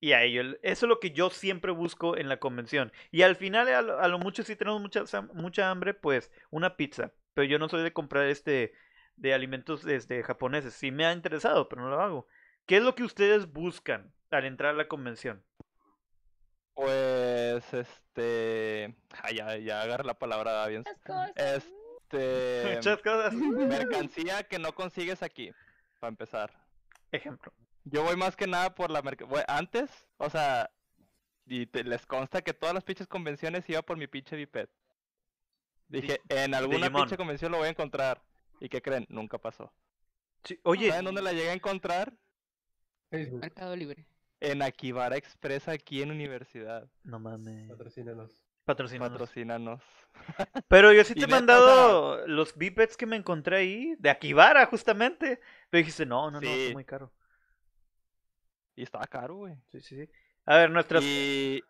[0.00, 2.92] Y a ello, eso es lo que yo siempre busco en la convención.
[3.10, 6.76] Y al final, a lo, a lo mucho, si tenemos mucha, mucha hambre, pues una
[6.76, 7.12] pizza.
[7.32, 8.74] Pero yo no soy de comprar este
[9.16, 10.74] de alimentos este, japoneses.
[10.74, 12.26] Sí me ha interesado, pero no lo hago.
[12.66, 15.42] ¿Qué es lo que ustedes buscan al entrar a la convención?
[16.74, 18.94] Pues, este...
[19.22, 20.82] Ay, ya, ya agarré la palabra bien.
[20.84, 21.32] Las cosas.
[21.36, 21.83] Este...
[22.76, 23.34] Muchas cosas.
[23.34, 25.50] Mercancía que no consigues aquí,
[26.00, 26.52] para empezar.
[27.12, 27.52] Ejemplo.
[27.84, 29.44] Yo voy más que nada por la mercancía.
[29.48, 30.70] Antes, o sea,
[31.46, 34.68] y te- les consta que todas las pinches convenciones iba por mi pinche biped.
[35.88, 37.02] Dije, en alguna Digimon.
[37.02, 38.22] pinche convención lo voy a encontrar.
[38.60, 39.04] ¿Y qué creen?
[39.10, 39.72] Nunca pasó.
[40.44, 42.14] Sí, Oye, ¿Saben dónde la llegué a encontrar?
[43.10, 44.06] Facebook, Mercado Libre.
[44.40, 46.88] En Akibara Express aquí en universidad.
[47.02, 47.68] no mames.
[47.70, 48.43] patrocínanos.
[48.64, 49.12] Patrocínanos.
[49.12, 49.82] Patrocínanos.
[50.68, 55.40] Pero yo sí te he mandado los bipeds que me encontré ahí, de Akibara, justamente.
[55.70, 56.66] Pero dijiste, no, no, no, Sí.
[56.68, 57.12] es muy caro.
[58.76, 59.54] Y estaba caro, güey.
[59.70, 60.10] Sí, sí, sí.
[60.46, 61.62] A ver, nuestras, Y...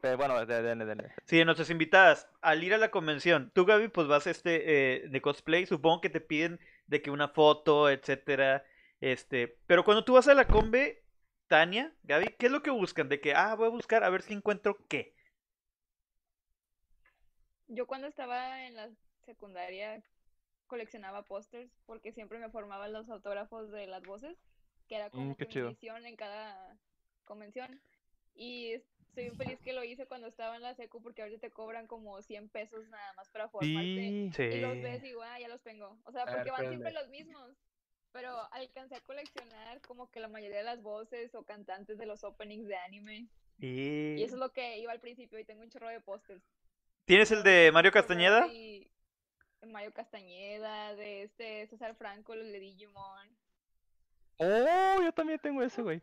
[0.00, 1.12] Pero bueno, de- denle, denle.
[1.26, 5.20] sí, nuestras invitadas, al ir a la convención, tú, Gaby, pues vas este eh, de
[5.20, 8.64] cosplay, supongo que te piden de que una foto, etcétera.
[9.00, 11.04] Este, pero cuando tú vas a la combe,
[11.48, 13.08] Tania, Gaby, ¿qué es lo que buscan?
[13.10, 15.14] De que, ah, voy a buscar a ver si encuentro qué.
[17.70, 18.90] Yo cuando estaba en la
[19.24, 20.02] secundaria
[20.66, 24.36] coleccionaba pósters porque siempre me formaban los autógrafos de las voces,
[24.88, 25.64] que era como Mm, que chido.
[25.66, 26.78] una edición en cada
[27.24, 27.80] convención.
[28.34, 31.86] Y estoy feliz que lo hice cuando estaba en la secu porque ahorita te cobran
[31.86, 34.30] como 100 pesos nada más para formarte.
[34.32, 34.42] Sí.
[34.42, 36.00] Y los ves y digo, ah, ya los tengo.
[36.04, 37.56] O sea, ver, porque van siempre los mismos.
[38.12, 42.24] Pero alcancé a coleccionar como que la mayoría de las voces o cantantes de los
[42.24, 43.28] openings de anime.
[43.58, 44.22] Y Y...
[44.24, 46.42] eso es lo que iba al principio y tengo un chorro de pósters.
[47.10, 48.46] ¿Tienes el de Mario Castañeda?
[48.46, 48.88] de
[49.66, 53.36] Mario Castañeda, de este César Franco, los de Digimon.
[54.36, 56.00] Oh, yo también tengo ese, güey.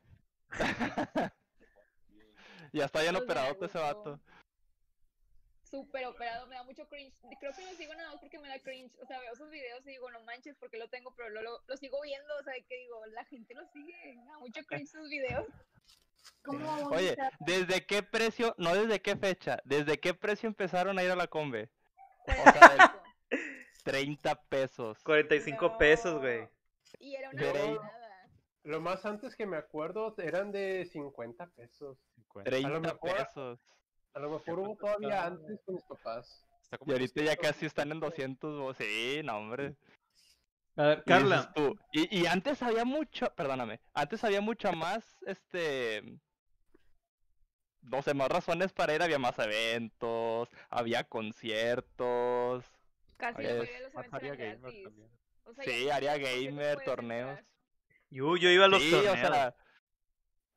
[2.73, 4.19] ya está bien operado ese vato.
[5.63, 7.15] Súper operado, me da mucho cringe.
[7.39, 8.93] Creo que lo sigo nada más porque me da cringe.
[9.01, 11.63] O sea, veo esos videos y digo, no manches, porque lo tengo, pero lo, lo,
[11.65, 12.35] lo sigo viendo.
[12.35, 13.95] O sea, que digo, la gente lo sigue.
[14.17, 15.47] Me da mucho cringe sus videos.
[16.43, 17.15] ¿Cómo Oye?
[17.39, 18.55] ¿desde qué precio?
[18.57, 19.59] No desde qué fecha.
[19.65, 21.69] ¿Desde qué precio empezaron a ir a la combe?
[22.25, 23.03] Cuarenta sea, y cinco.
[23.83, 24.99] 30 pesos.
[25.03, 26.41] 45 pesos, güey.
[26.41, 26.49] No.
[26.99, 27.81] Y era una Pero-.
[28.63, 31.97] Lo más antes que me acuerdo eran de 50 pesos.
[32.15, 32.49] 50.
[32.49, 33.59] 30 mejor- pesos.
[34.13, 36.43] A lo mejor hubo todavía antes con mis papás.
[36.85, 38.59] Y ahorita ya 200, casi están en 200.
[38.59, 39.75] bo- Sí, no, hombre.
[40.77, 41.51] A ver, Carla.
[41.53, 46.03] tú, Y, y antes había mucho, perdóname, antes había mucha más, este,
[47.81, 52.65] no sé, más razones para ir, había más eventos, había conciertos,
[53.17, 54.83] Casi Oye, la mayoría de los eventos área eran gamer gratis.
[54.83, 55.09] también.
[55.43, 57.39] O sea, sí, ya área ¿por qué te gamer, torneos.
[58.09, 59.13] Yo, yo iba a los sí, torneos.
[59.13, 59.55] o sea,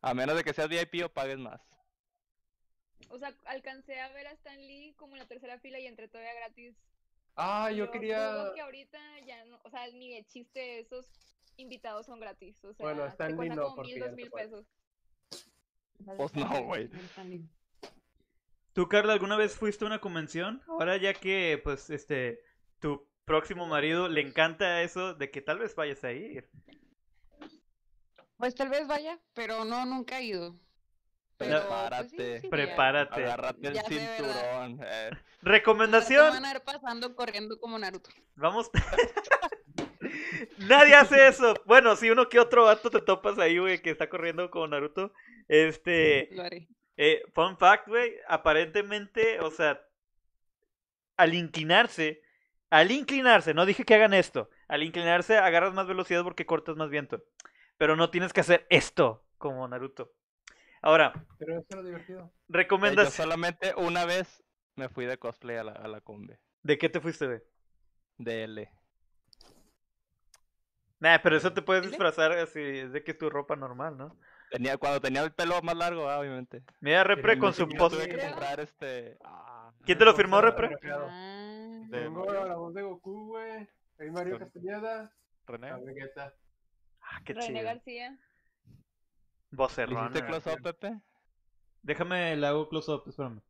[0.02, 1.60] a menos de que seas VIP o pagues más.
[3.10, 6.08] O sea, alcancé a ver a Stan Lee como en la tercera fila y entré
[6.08, 6.74] todavía gratis.
[7.36, 8.52] Ah, yo Pero quería.
[8.54, 11.06] que ahorita ya no, o sea, ni de chiste esos
[11.56, 12.62] invitados son gratis.
[12.64, 14.66] O sea, Bueno, Stan te no, como mil, dos mil pesos.
[16.16, 16.90] Pues no, güey.
[18.72, 20.62] ¿Tú, Carla, alguna vez fuiste a una convención?
[20.68, 22.40] Ahora ya que, pues, este,
[22.78, 26.48] tu próximo marido le encanta eso de que tal vez vayas a ir.
[28.36, 30.56] Pues tal vez vaya, pero no, nunca he ido.
[31.40, 32.40] Pero, pues, sí, Prepárate.
[32.40, 32.50] sí, ya.
[32.50, 33.24] Prepárate.
[33.24, 34.80] Agárrate el cinturón.
[34.84, 35.10] eh.
[35.42, 36.30] Recomendación.
[36.34, 38.10] Van a ir pasando corriendo como Naruto.
[38.36, 38.70] Vamos.
[40.58, 41.54] Nadie hace eso.
[41.64, 45.12] Bueno, si uno que otro vato te topas ahí, güey, que está corriendo como Naruto.
[45.48, 46.28] Este.
[46.32, 46.68] Lo haré.
[46.96, 49.80] Eh, fun fact, güey, aparentemente, o sea,
[51.16, 52.20] al inclinarse,
[52.68, 56.90] al inclinarse, no dije que hagan esto, al inclinarse agarras más velocidad porque cortas más
[56.90, 57.24] viento,
[57.78, 60.12] pero no tienes que hacer esto como Naruto.
[60.82, 62.20] Ahora, Pero eso era divertido.
[62.20, 63.12] Eh, Yo recomendación.
[63.12, 64.42] solamente una vez
[64.76, 66.38] me fui de cosplay a la, a la combe.
[66.62, 67.40] ¿De qué te fuiste, güey?
[68.18, 68.70] De L.
[70.98, 74.16] Nah, pero eso te puedes disfrazar así, es de que es tu ropa normal, ¿no?
[74.50, 76.62] Tenía, cuando tenía el pelo más largo, ah, obviamente.
[76.80, 77.94] Mira, Repre con su post.
[77.96, 79.16] tuve que comprar este.
[79.24, 80.76] ah, ¿Quién te lo firmó, era Repre?
[80.92, 83.68] Ah, De Tengo la voz de Goku, güey.
[83.98, 85.10] Hay Mario Castañeda.
[85.46, 85.70] René.
[86.16, 86.34] La.
[87.02, 87.62] Ah, qué René chido.
[87.62, 88.18] García.
[89.50, 90.10] ¿Le Vocerrón.
[90.10, 91.00] hiciste close up, Pepe?
[91.82, 93.40] Déjame le hago close up, espérame.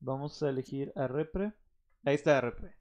[0.00, 1.52] Vamos a elegir a Repre.
[2.04, 2.74] Ahí está Repre.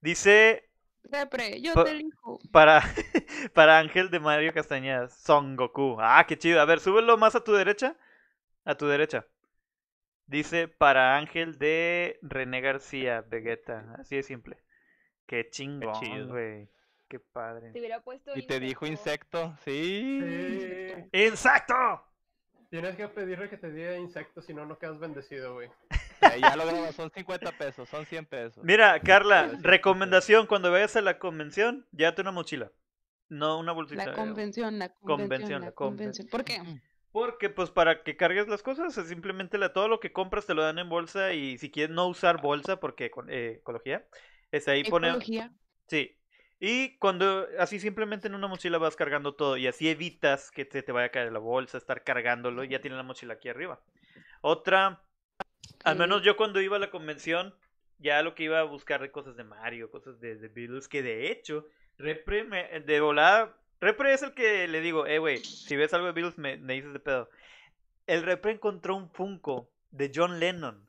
[0.00, 0.68] Dice
[1.04, 2.38] Repre, yo Pa- te elijo.
[2.52, 2.80] para,
[3.54, 5.96] para Ángel de Mario Castañeda, Son Goku.
[6.00, 6.60] Ah, qué chido.
[6.60, 7.96] A ver, súbelo más a tu derecha.
[8.64, 9.26] A tu derecha.
[10.26, 13.96] Dice para Ángel de René García, Vegeta.
[13.98, 14.56] Así de simple.
[15.26, 16.68] Qué chingón, güey.
[17.12, 17.72] Qué padre.
[17.72, 18.32] Te hubiera puesto.
[18.34, 19.38] Y te dijo insecto.
[19.42, 20.18] insecto, sí.
[21.12, 21.24] Sí.
[21.26, 21.74] ¡Insecto!
[22.70, 25.68] Tienes que pedirle que te diga insectos, si no, no quedas bendecido, güey.
[26.22, 28.64] Ya, ya lo grabó, son 50 pesos, son 100 pesos.
[28.64, 32.72] Mira, Carla, recomendación, cuando vayas a la convención, llévate una mochila.
[33.28, 34.06] No una bolsita.
[34.06, 36.28] La convención, la Convención, convención, la convención.
[36.28, 36.62] ¿Por qué?
[37.10, 40.62] Porque, pues, para que cargues las cosas, simplemente la, todo lo que compras te lo
[40.62, 44.06] dan en bolsa y si quieres no usar bolsa, porque con- eh, ecología,
[44.50, 45.08] es ahí pone...
[45.08, 45.52] Ecología.
[45.88, 46.16] Sí.
[46.64, 50.80] Y cuando así simplemente en una mochila vas cargando todo y así evitas que te,
[50.84, 53.80] te vaya a caer la bolsa, estar cargándolo, ya tienes la mochila aquí arriba.
[54.42, 55.02] Otra,
[55.82, 57.52] al menos yo cuando iba a la convención,
[57.98, 61.02] ya lo que iba a buscar de cosas de Mario, cosas de, de Beatles, que
[61.02, 61.66] de hecho,
[61.98, 66.06] Repre me- de volada, Repre es el que le digo, eh, güey, si ves algo
[66.06, 67.28] de Beatles me, me dices de pedo.
[68.06, 70.86] El Repre encontró un Funko de John Lennon.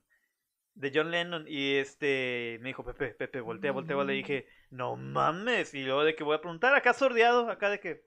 [0.75, 4.13] De John Lennon y este me dijo, Pepe, Pepe, voltea, voltea, voltea.
[4.13, 5.73] Le dije, no mames.
[5.73, 8.03] Y luego de que voy a preguntar, acá sordeado, acá de que...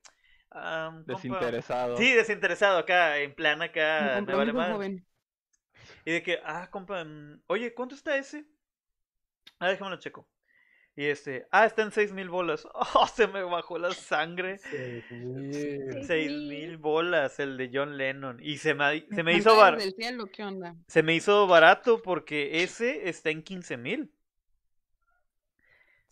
[1.07, 1.97] compa- Desinteresado.
[1.97, 4.79] Sí, desinteresado, acá, en plan, acá, me vale más.
[6.07, 8.47] Y de que, ah, compa, mm, oye, ¿cuánto está ese?
[9.61, 10.27] Ah, déjame lo checo.
[10.99, 12.67] Y este, ah, está en seis mil bolas.
[12.95, 14.59] Oh, se me bajó la sangre.
[14.59, 15.03] Sí.
[15.11, 16.49] Seis Seis mil.
[16.49, 18.39] mil bolas, el de John Lennon.
[18.43, 20.75] Y se me, se me hizo bar- desde el cielo, ¿qué onda?
[20.89, 24.11] se me hizo barato porque ese está en quince mil.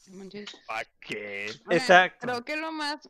[0.08, 0.50] No manches.
[0.66, 1.46] ¿Para qué?
[1.70, 2.26] Exacto.
[2.26, 3.08] Creo que lo más,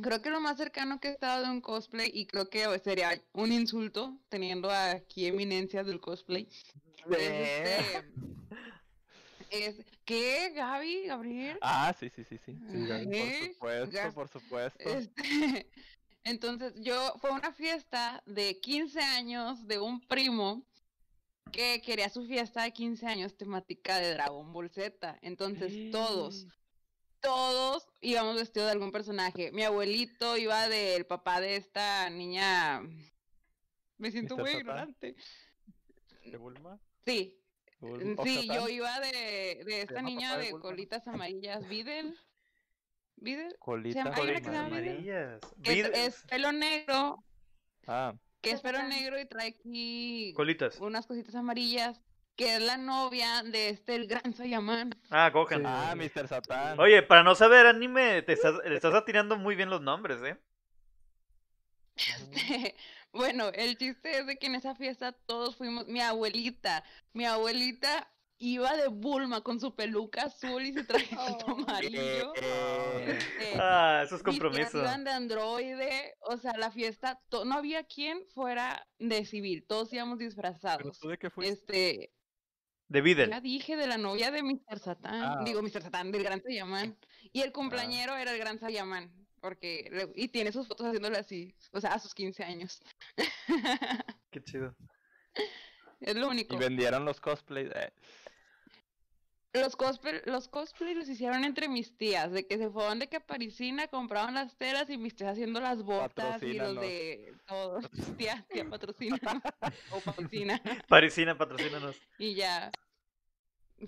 [0.00, 3.10] creo que lo más cercano que he estado de un cosplay, y creo que sería
[3.32, 6.48] un insulto, teniendo aquí eminencias del cosplay,
[7.10, 8.04] es este,
[9.52, 11.58] es, ¿qué, Gaby, Gabriel?
[11.60, 12.58] Ah, sí, sí, sí, sí.
[12.70, 13.54] ¿Eh?
[13.58, 14.88] Por supuesto, por supuesto.
[14.88, 15.70] Este,
[16.24, 20.66] entonces, yo, fue una fiesta de 15 años de un primo
[21.52, 25.18] que quería su fiesta de 15 años temática de Dragon Ball Z.
[25.20, 26.46] Entonces, todos,
[27.20, 29.52] todos íbamos vestidos de algún personaje.
[29.52, 32.82] Mi abuelito iba del papá de esta niña.
[33.98, 35.14] Me siento muy ignorante.
[36.24, 36.80] ¿De Bulma?
[37.04, 37.41] Sí,
[38.24, 42.16] Sí, yo iba de, de esta niña de colitas amarillas, Videl.
[43.16, 44.02] Videl, Colita.
[44.14, 45.40] hay una que se llama Colitas amarillas.
[45.62, 47.24] que Vid- es pelo negro,
[47.86, 50.78] Ah, que es pelo negro y trae aquí Colitas.
[50.80, 52.00] unas cositas amarillas,
[52.36, 54.94] que es la novia de este el gran Sayaman.
[55.10, 55.60] Ah, Gohan.
[55.60, 55.64] Sí.
[55.66, 56.28] ah, Mr.
[56.28, 56.80] Satan.
[56.80, 60.36] Oye, para no saber anime, te estás, le estás atirando muy bien los nombres, ¿eh?
[61.96, 62.74] Este,
[63.12, 66.82] bueno, el chiste es de que en esa fiesta todos fuimos, mi abuelita,
[67.12, 68.08] mi abuelita
[68.38, 71.50] iba de Bulma con su peluca azul y su trajecito Oh.
[71.62, 72.32] amarillo.
[72.34, 74.78] Eh, este, Ah, eso es mis tías compromiso.
[74.78, 79.92] Iban de androide, o sea, la fiesta, to- no había quien fuera de civil, todos
[79.92, 80.98] íbamos ¿Pero disfrazados.
[80.98, 81.52] tú de qué fuiste?
[81.52, 82.12] Este,
[82.88, 83.30] De Videl.
[83.30, 84.78] ya dije de la novia de Mr.
[84.80, 85.82] Satán, Ah, digo Mr.
[85.82, 86.98] Satán, del Gran Sayaman.
[87.32, 89.12] Y el cumpleañero era el Gran Sayaman,
[89.42, 92.80] porque, y tiene sus fotos haciéndole así, o sea, a sus 15 años.
[94.30, 94.74] Qué chido.
[96.00, 96.56] es lo y único.
[96.56, 97.70] vendieron los cosplays.
[97.74, 97.92] eh,
[99.52, 103.16] Los cosplay, los cosplay los hicieron entre mis tías, de que se fueron de que
[103.16, 107.80] a Parisina, compraban las telas y mis tías haciendo las botas y los de todo.
[108.16, 109.18] Tía, tía patrocina.
[109.90, 110.62] o patrocina.
[110.88, 112.00] Parisina, patrocínanos.
[112.16, 112.70] Y ya.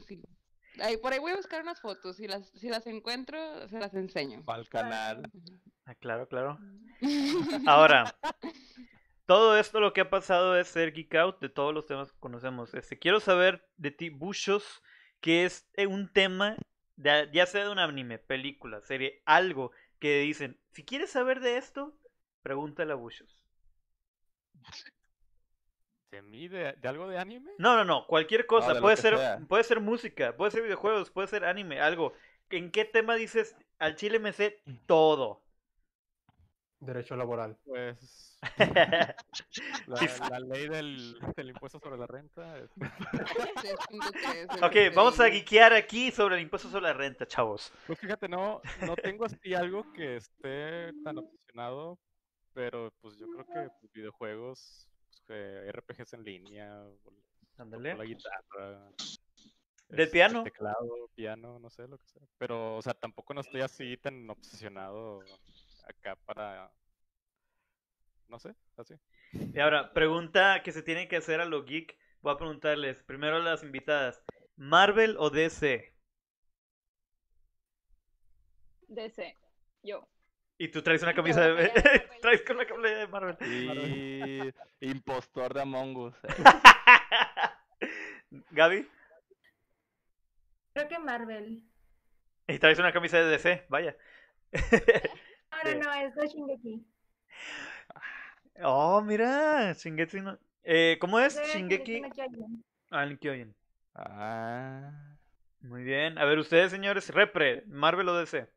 [0.09, 0.21] Sí.
[0.81, 2.17] Ahí, por ahí voy a buscar unas fotos.
[2.17, 4.43] Si las, si las encuentro, se las enseño.
[4.47, 5.23] Al canal.
[5.87, 6.59] Ah, claro, claro.
[7.67, 8.15] Ahora,
[9.27, 12.19] todo esto lo que ha pasado es ser geek out de todos los temas que
[12.19, 12.75] conocemos.
[12.75, 14.83] Este, quiero saber de ti, Bushos,
[15.21, 16.57] que es eh, un tema,
[16.97, 21.57] de- ya sea de un anime, película, serie, algo que dicen, si quieres saber de
[21.57, 21.99] esto,
[22.43, 23.41] pregúntale a Bushos.
[26.15, 26.47] ¿De mí?
[26.47, 27.51] ¿De, de algo de anime?
[27.59, 29.41] No, no, no, cualquier cosa, de lo puede ser, sea.
[29.49, 32.13] puede ser música, puede ser videojuegos, puede ser anime, algo.
[32.51, 35.43] ¿En qué tema dices, al chile me sé todo?
[36.79, 37.57] Derecho laboral.
[37.65, 38.39] Pues
[39.89, 42.59] la, la ley del, del impuesto sobre la renta.
[42.59, 47.73] es- 3.3, ok, vamos a geekear aquí sobre el impuesto sobre la renta, chavos.
[47.89, 51.99] Pues fíjate, no, no tengo así algo que esté tan obsesionado,
[52.53, 54.87] pero pues yo creo que pues, videojuegos,
[55.27, 56.85] que RPGs en línea,
[57.59, 57.95] Ándale.
[57.95, 58.91] la guitarra.
[59.89, 60.43] ¿Del este, piano?
[60.45, 62.23] Teclado, piano, no sé, lo que sea.
[62.39, 65.21] Pero, o sea, tampoco no estoy así tan obsesionado
[65.87, 66.71] acá para...
[68.29, 68.95] No sé, así.
[69.33, 71.97] Y ahora, pregunta que se tiene que hacer a lo geek.
[72.23, 74.23] Voy a preguntarles, primero a las invitadas,
[74.57, 75.95] ¿Marvel o DC?
[78.89, 79.37] DC.
[79.83, 80.09] Yo.
[80.59, 81.69] Y tú traes una camisa de...
[82.23, 84.55] Traes con una camisa de Marvel.
[84.81, 86.15] Y impostor de Among Us.
[88.51, 88.89] Gaby,
[90.73, 91.63] Creo que Marvel.
[92.49, 93.97] y traes una camisa de DC, vaya.
[94.53, 96.85] No, no, no, es de Shingeki.
[98.63, 100.39] oh, mira, Shingeki no...
[100.65, 101.37] Eh, ¿Cómo es?
[101.37, 102.03] De Shingeki...
[102.91, 103.55] Ah, Kyojin.
[103.95, 104.91] Ah.
[105.61, 106.19] Muy bien.
[106.19, 108.49] A ver, ustedes, señores, repre, ¿Marvel o DC?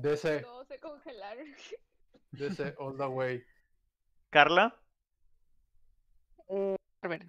[0.00, 1.46] DC, Todos se congelaron.
[2.32, 3.44] DC, all the way.
[4.30, 4.78] ¿Carla?
[7.02, 7.26] A ver,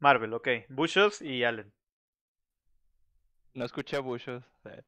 [0.00, 0.48] Marvel, ok.
[0.68, 1.72] Bushos y Allen.
[3.54, 4.44] No escuché Bushos.
[4.64, 4.82] eh,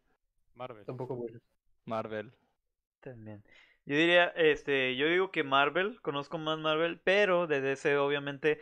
[0.54, 0.84] Marvel.
[0.84, 1.40] Tampoco voy.
[1.84, 2.32] Marvel.
[3.00, 3.42] También.
[3.86, 8.60] Yo diría, este, yo digo que Marvel, conozco más Marvel, pero de DC obviamente.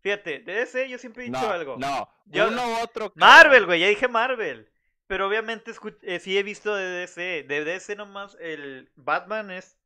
[0.00, 1.76] Fíjate, de DC yo siempre he dicho No, algo.
[1.78, 2.08] no.
[2.26, 3.12] Yo- Uno u otro.
[3.16, 4.70] Marvel, güey, ya dije Marvel.
[5.08, 7.42] Pero obviamente escu- eh, sí he visto de DC.
[7.48, 9.76] De DC nomás el Batman es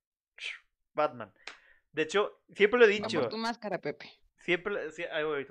[0.92, 1.32] Batman.
[1.92, 3.28] De hecho, siempre lo he dicho.
[3.28, 4.10] tu máscara, Pepe.
[4.38, 5.46] Siempre, lo- sí, ahí voy.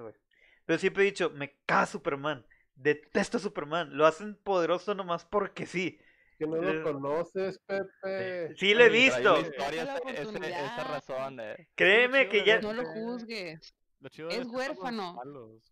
[0.65, 2.45] Pero siempre he dicho, me caga Superman.
[2.75, 3.95] Detesto a Superman.
[3.97, 5.99] Lo hacen poderoso nomás porque sí.
[6.37, 8.53] Que no Eh, lo conoces, Pepe.
[8.57, 9.39] Sí lo he visto.
[9.39, 11.39] historia ese- esa razón.
[11.39, 11.69] eh.
[11.75, 12.59] Créeme chido que ya...
[12.59, 13.73] No lo juzgues.
[13.99, 15.13] Lo chido Es huérfano.
[15.13, 15.71] malos,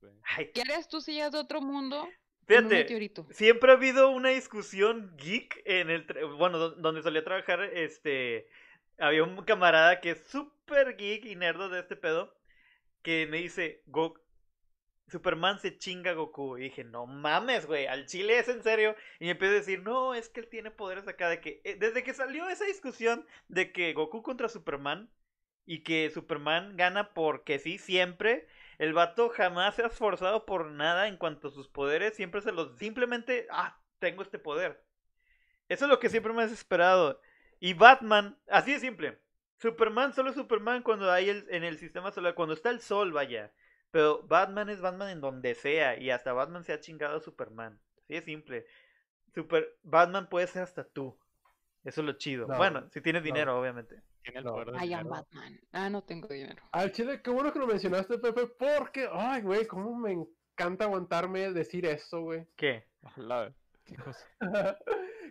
[0.53, 2.07] ¿Qué harías tú si ya es de otro mundo?
[2.49, 6.05] Fíjate, siempre ha habido una discusión geek en el...
[6.37, 8.47] Bueno, do- donde solía trabajar, este...
[8.97, 12.35] Había un camarada que es súper geek y nerdo de este pedo,
[13.01, 14.15] que me dice, Go...
[15.07, 16.57] Superman se chinga a Goku.
[16.57, 18.95] Y dije, no mames, güey, al chile es en serio.
[19.19, 21.29] Y me empecé a decir, no, es que él tiene poderes acá.
[21.29, 25.09] De que, eh, desde que salió esa discusión de que Goku contra Superman
[25.65, 28.47] y que Superman gana porque sí, siempre.
[28.79, 32.15] El vato jamás se ha esforzado por nada en cuanto a sus poderes.
[32.15, 32.77] Siempre se los.
[32.79, 34.81] Simplemente, ah, tengo este poder.
[35.67, 37.21] Eso es lo que siempre me ha desesperado.
[37.59, 39.19] Y Batman, así de simple.
[39.57, 43.11] Superman solo es Superman cuando hay el, en el sistema solar, cuando está el sol,
[43.11, 43.51] vaya.
[43.91, 45.99] Pero Batman es Batman en donde sea.
[45.99, 47.77] Y hasta Batman se ha chingado a Superman.
[47.97, 48.65] Así de simple.
[49.35, 51.19] Super, Batman puede ser hasta tú.
[51.83, 52.47] Eso es lo chido.
[52.47, 53.25] No, bueno, si tienes no.
[53.25, 54.01] dinero, obviamente.
[54.23, 54.51] Tiene el No.
[54.53, 55.09] poder del I am dinero.
[55.09, 55.59] Batman.
[55.71, 56.61] Ah, no tengo dinero.
[56.71, 61.51] Al chile, qué bueno que lo mencionaste, Pepe, porque, ay, güey, cómo me encanta aguantarme
[61.53, 62.45] decir eso, güey.
[62.55, 62.85] ¿Qué?
[63.01, 63.53] Ojalá.
[63.85, 64.27] ¿Qué cosa?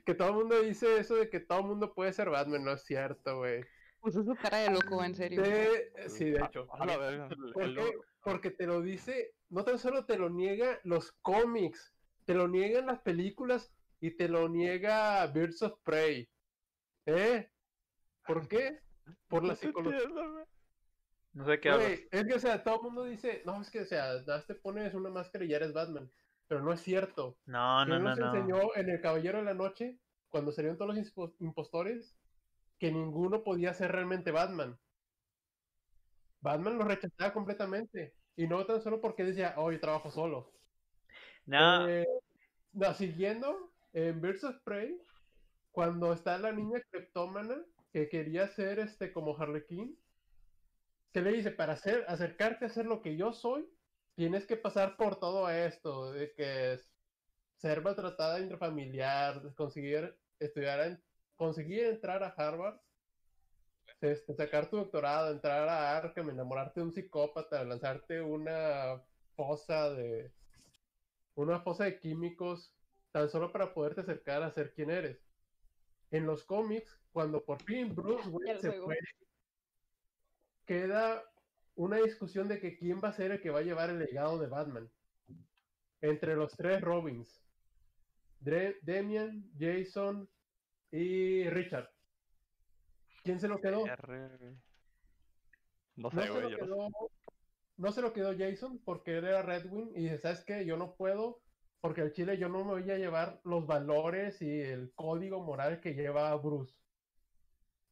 [0.07, 2.73] que todo el mundo dice eso de que todo el mundo puede ser Batman, no
[2.73, 3.63] es cierto, güey.
[4.01, 5.43] Puso su cara de loco, en serio.
[5.43, 6.67] De- Sí, de hecho.
[6.73, 7.29] a la.
[8.23, 12.87] Porque te lo dice, no tan solo te lo niega los cómics, te lo niegan
[12.87, 16.29] las películas y te lo niega Birds of Prey.
[17.07, 17.51] ¿Eh?
[18.29, 18.79] ¿Por qué?
[19.29, 20.01] Por la psicología.
[21.33, 21.71] No sé qué
[22.11, 24.95] es que, o sea, todo el mundo dice, no, es que, o sea, te pones
[24.95, 26.11] una máscara y ya eres Batman.
[26.47, 27.39] Pero no es cierto.
[27.47, 28.27] No, no, ¿Quién no, nos no.
[28.35, 29.99] enseñó en El Caballero de la Noche,
[30.29, 32.19] cuando salieron todos los impostores,
[32.79, 34.79] que ninguno podía ser realmente Batman?
[36.41, 38.15] Batman lo rechazaba completamente.
[38.37, 40.53] Y no tan solo porque decía, oh, yo trabajo solo.
[41.47, 42.07] No, Eh,
[42.73, 45.01] no, siguiendo, en Birds of Prey,
[45.73, 47.65] cuando está la niña cleptómana
[47.99, 49.99] que quería ser este como Harlequín,
[51.13, 53.69] se le dice, para hacer, acercarte a ser lo que yo soy,
[54.15, 56.93] tienes que pasar por todo esto, de que es
[57.57, 61.01] ser maltratada intrafamiliar, conseguir estudiar,
[61.37, 62.79] conseguir entrar a Harvard,
[64.01, 69.03] este, sacar tu doctorado, entrar a Arkham, enamorarte de un psicópata, lanzarte una
[69.35, 70.33] fosa de
[71.35, 72.73] una fosa de químicos
[73.13, 75.28] tan solo para poderte acercar a ser quien eres.
[76.11, 78.87] En los cómics, cuando por fin Bruce Wayne se juego.
[78.87, 79.09] muere,
[80.65, 81.23] queda
[81.75, 84.39] una discusión de que quién va a ser el que va a llevar el legado
[84.39, 84.91] de Batman.
[86.01, 87.45] Entre los tres Robins.
[88.41, 90.29] Dre- Damian, Jason
[90.91, 91.91] y Richard.
[93.25, 93.85] ¿Quién se lo quedó?
[95.97, 96.89] No No se, lo no quedó,
[97.77, 100.65] no se lo quedó Jason porque él era Redwing y dice, ¿sabes qué?
[100.65, 101.43] Yo no puedo
[101.81, 105.81] porque al Chile yo no me voy a llevar los valores y el código moral
[105.81, 106.75] que lleva Bruce.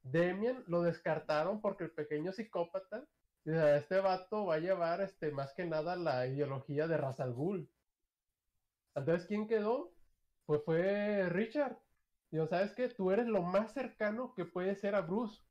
[0.03, 3.05] Demian lo descartaron porque el pequeño psicópata,
[3.45, 7.69] este vato va a llevar este, más que nada la ideología de Ra's Ghul.
[8.95, 9.93] Entonces, ¿quién quedó?
[10.47, 11.77] Pues fue Richard.
[12.31, 12.89] Digo, ¿sabes qué?
[12.89, 15.43] Tú eres lo más cercano que puede ser a Bruce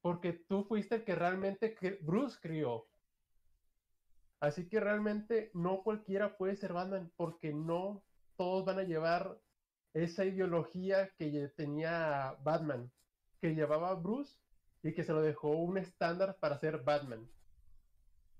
[0.00, 2.86] porque tú fuiste el que realmente Bruce crió.
[4.40, 8.04] Así que realmente no cualquiera puede ser Batman, porque no
[8.36, 9.38] todos van a llevar
[9.94, 12.90] esa ideología que tenía Batman,
[13.40, 14.36] que llevaba Bruce
[14.82, 17.26] y que se lo dejó un estándar para ser Batman.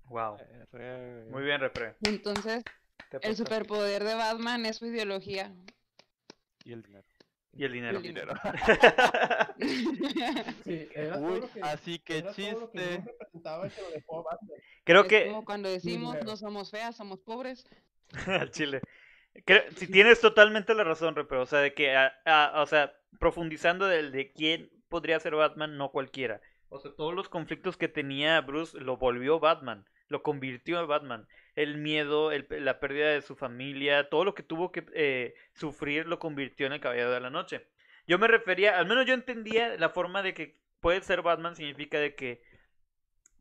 [0.05, 0.37] wow.
[0.71, 1.29] Güey.
[1.29, 1.95] Muy bien, Repre.
[2.03, 2.63] Entonces,
[3.21, 5.53] el superpoder de Batman es su ideología.
[6.63, 7.06] Y el dinero.
[7.57, 7.97] Y el dinero.
[7.97, 8.33] El dinero.
[10.63, 13.03] Sí, era todo Uy, lo que, así que era todo lo que chiste.
[13.33, 14.49] Y a Batman.
[14.83, 17.65] Creo Es que como cuando decimos no somos feas, somos pobres.
[18.27, 18.81] al chile.
[19.45, 21.37] Creo- si tienes totalmente la razón, Repre.
[21.37, 25.77] O sea, de que, a- a- o sea, profundizando del de quién podría ser Batman,
[25.77, 26.41] no cualquiera.
[26.69, 31.27] O sea, todos los conflictos que tenía Bruce lo volvió Batman, lo convirtió en Batman.
[31.55, 36.19] El miedo, la pérdida de su familia, todo lo que tuvo que eh, sufrir lo
[36.19, 37.67] convirtió en el Caballero de la Noche.
[38.07, 41.99] Yo me refería, al menos yo entendía la forma de que puede ser Batman significa
[41.99, 42.41] de que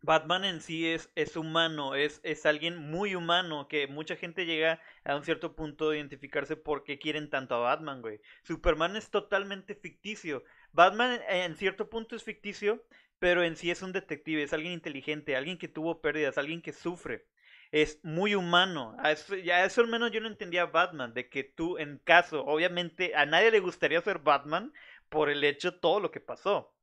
[0.03, 4.81] Batman en sí es, es humano, es, es alguien muy humano, que mucha gente llega
[5.05, 8.21] a un cierto punto de identificarse por qué quieren tanto a Batman, güey.
[8.43, 10.45] Superman es totalmente ficticio.
[10.73, 12.85] Batman en cierto punto es ficticio,
[13.19, 16.73] pero en sí es un detective, es alguien inteligente, alguien que tuvo pérdidas, alguien que
[16.73, 17.27] sufre.
[17.73, 18.97] Es muy humano.
[19.01, 23.15] A eso, eso al menos yo no entendía Batman, de que tú en caso, obviamente
[23.15, 24.73] a nadie le gustaría ser Batman
[25.09, 26.75] por el hecho todo lo que pasó.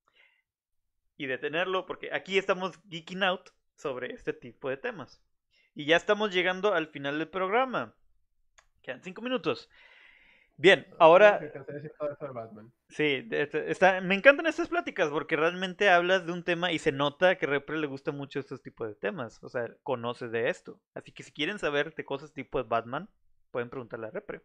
[1.16, 5.22] Y detenerlo, porque aquí estamos geeking out sobre este tipo de temas.
[5.76, 7.96] Y ya estamos llegando al final del programa.
[8.82, 9.70] Quedan cinco minutos.
[10.64, 11.42] Bien, ahora...
[12.88, 16.94] Sí, de- está, me encantan estas pláticas porque realmente hablas de un tema y se
[16.94, 19.44] nota que Repre le gusta mucho estos tipos de temas.
[19.44, 20.80] O sea, conoce de esto.
[20.94, 23.10] Así que si quieren saber de cosas tipo de Batman,
[23.52, 24.42] pueden preguntarle a Repre.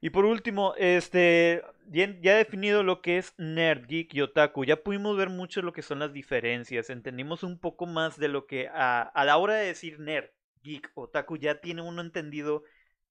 [0.00, 4.82] Y por último, este, ya, ya definido lo que es nerd, geek y otaku, ya
[4.82, 6.88] pudimos ver mucho lo que son las diferencias.
[6.88, 10.30] Entendimos un poco más de lo que a, a la hora de decir nerd,
[10.62, 12.62] geek, otaku, ya tiene uno entendido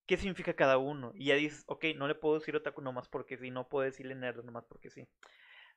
[0.09, 1.11] qué significa cada uno.
[1.13, 4.15] Y ya dices, ok, no le puedo decir otaku nomás porque sí, no puedo decirle
[4.15, 5.07] nerd nomás porque sí.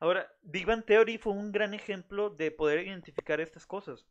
[0.00, 4.06] Ahora, Big Bang Theory fue un gran ejemplo de poder identificar estas cosas.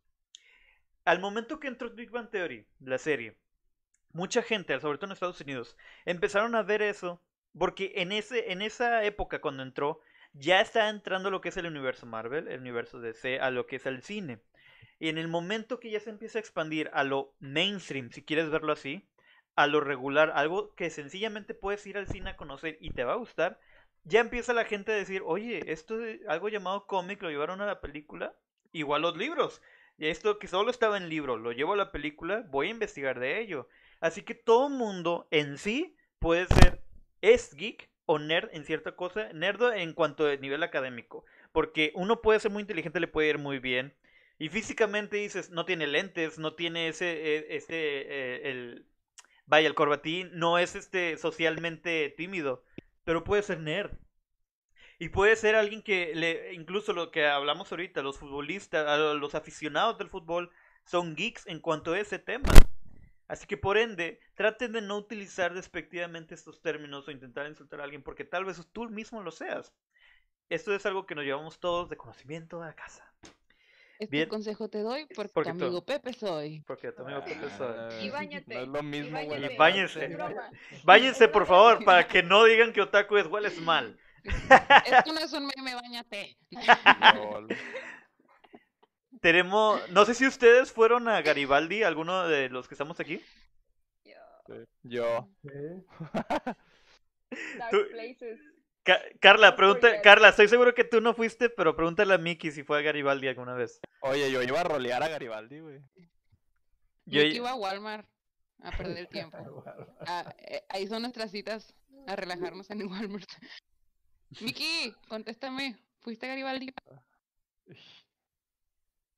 [1.05, 3.35] Al momento que entró Big Bang Theory, la serie,
[4.13, 7.19] mucha gente, sobre todo en Estados Unidos, empezaron a ver eso
[7.57, 10.01] porque en, ese, en esa época cuando entró,
[10.33, 13.77] ya está entrando lo que es el universo Marvel, el universo DC, a lo que
[13.77, 14.39] es el cine.
[14.99, 18.51] Y en el momento que ya se empieza a expandir a lo mainstream, si quieres
[18.51, 19.09] verlo así,
[19.61, 23.13] a lo regular, algo que sencillamente puedes ir al cine a conocer y te va
[23.13, 23.59] a gustar,
[24.03, 27.67] ya empieza la gente a decir, oye, esto es algo llamado cómic, lo llevaron a
[27.67, 28.35] la película,
[28.71, 29.61] igual los libros.
[29.97, 33.19] Y esto que solo estaba en libro, lo llevo a la película, voy a investigar
[33.19, 33.67] de ello.
[33.99, 36.83] Así que todo mundo en sí puede ser,
[37.21, 41.23] es geek o nerd en cierta cosa, nerdo en cuanto a nivel académico.
[41.51, 43.95] Porque uno puede ser muy inteligente, le puede ir muy bien.
[44.39, 48.87] Y físicamente dices, no tiene lentes, no tiene ese, e, ese, eh, el,
[49.45, 52.63] vaya, el corbatín, no es este socialmente tímido
[53.03, 53.91] pero puede ser nerd.
[54.99, 59.97] Y puede ser alguien que, le, incluso lo que hablamos ahorita, los futbolistas, los aficionados
[59.97, 60.51] del fútbol,
[60.85, 62.49] son geeks en cuanto a ese tema.
[63.27, 67.85] Así que por ende, traten de no utilizar despectivamente estos términos o intentar insultar a
[67.85, 69.73] alguien porque tal vez tú mismo lo seas.
[70.49, 73.11] Esto es algo que nos llevamos todos de conocimiento a casa.
[74.01, 74.29] Este Bien.
[74.29, 76.61] consejo te doy porque, Porque tú- amigo Pepe soy.
[76.65, 77.75] Porque tu amigo Pepe soy.
[77.77, 78.55] Ah, Y bañate.
[78.55, 79.39] No es lo mismo, y güey.
[79.41, 79.57] bañate.
[79.57, 80.05] Báñense.
[80.05, 80.17] Es.
[80.83, 83.99] Váyanse por favor para que no digan que otaku es hueles mal.
[84.85, 86.35] Esto no es un meme, bañate.
[89.21, 93.21] Tenemos, no sé si ustedes fueron a Garibaldi, alguno de los que estamos aquí.
[94.03, 94.15] Yo,
[94.81, 95.29] Yo.
[97.59, 98.39] Dark Places.
[98.83, 100.01] Ca- Carla, pregunta.
[100.01, 103.27] Carla, estoy seguro que tú no fuiste, pero pregúntale a Miki si fue a Garibaldi
[103.27, 103.79] alguna vez.
[104.01, 105.79] Oye, yo iba a rolear a Garibaldi, güey.
[107.05, 108.07] Yo- iba a Walmart
[108.63, 109.63] a perder el tiempo.
[110.07, 111.75] Ah, eh, ahí son nuestras citas
[112.07, 113.29] a relajarnos en el Walmart.
[114.41, 115.77] Miki, contéstame.
[115.99, 116.73] ¿Fuiste a Garibaldi?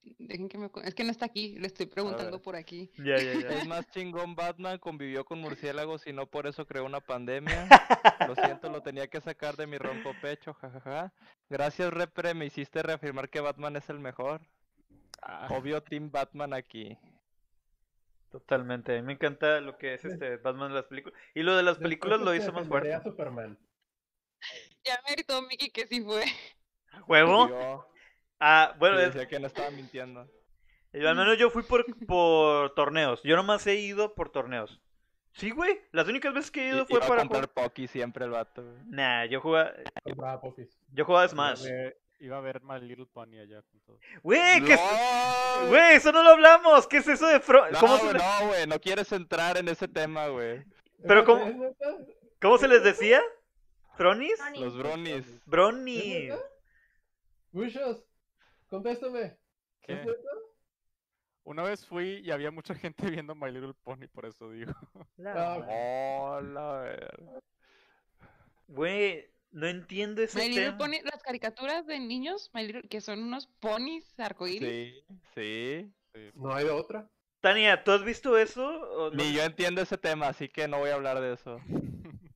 [0.04, 0.70] Dejen que me...
[0.84, 2.92] Es que no está aquí, le estoy preguntando por aquí.
[2.98, 3.50] Ya, ya, ya.
[3.50, 7.68] Es más chingón Batman, convivió con murciélagos y no por eso creó una pandemia.
[8.28, 11.14] Lo siento, lo tenía que sacar de mi rompo pecho, jajaja.
[11.50, 14.42] Gracias, Repre, me hiciste reafirmar que Batman es el mejor.
[15.22, 16.98] Ah, Obvio, Team Batman aquí.
[18.32, 21.20] Totalmente, a mí me encanta lo que es este Batman de las películas.
[21.36, 22.94] Y lo de las películas lo hizo más fuerte.
[22.94, 23.58] A Superman.
[24.84, 26.24] Ya me gritó Miki que sí fue.
[27.02, 27.88] ¿Juego?
[28.46, 30.28] Ah, bueno, sí es- decía que no estaba mintiendo.
[30.92, 33.22] yo al menos yo fui por, por torneos.
[33.24, 34.82] Yo nomás he ido por torneos.
[35.32, 35.80] Sí, güey.
[35.92, 37.68] Las únicas veces que he ido I- fue iba a para comprar jugar.
[37.70, 38.62] Poki siempre el vato.
[38.64, 38.76] güey.
[38.88, 39.72] Nah, yo jugaba,
[40.04, 40.42] Compraba
[40.92, 41.66] yo jugaba iba, a Smash.
[42.20, 44.00] iba a ver My Little Pony allá con todo.
[44.22, 45.68] Güey, ¿qué es- ¡No!
[45.70, 46.86] Güey, eso no lo hablamos.
[46.88, 49.58] ¿Qué es eso de Fro- No, ¿Cómo, se güey, le- no, güey, no quieres entrar
[49.58, 50.64] en ese tema, güey.
[51.08, 51.76] Pero ¿Es cómo-?
[52.42, 53.22] ¿Cómo se les decía?
[53.96, 54.38] ¿Fronis?
[54.60, 55.26] Los bronies.
[55.48, 56.30] Bronies.
[56.30, 56.40] neta?
[58.74, 59.38] Contéstame.
[59.84, 59.94] ¿Qué?
[59.94, 60.08] ¿Es?
[61.44, 64.74] Una vez fui y había mucha gente viendo My Little Pony, por eso digo.
[65.24, 65.60] Ah,
[66.40, 67.40] Hola, verga.
[68.68, 70.78] Güey, no entiendo ese My Little tema.
[70.80, 74.68] Pony, las caricaturas de niños, My Little- que son unos ponis arcoíris.
[74.68, 75.06] Sí,
[75.36, 75.94] sí.
[76.16, 76.32] Sí.
[76.34, 77.08] No hay de otra.
[77.42, 78.66] Tania, ¿tú has visto eso?
[78.66, 79.16] o no?
[79.16, 81.60] Ni yo entiendo ese tema, así que no voy a hablar de eso.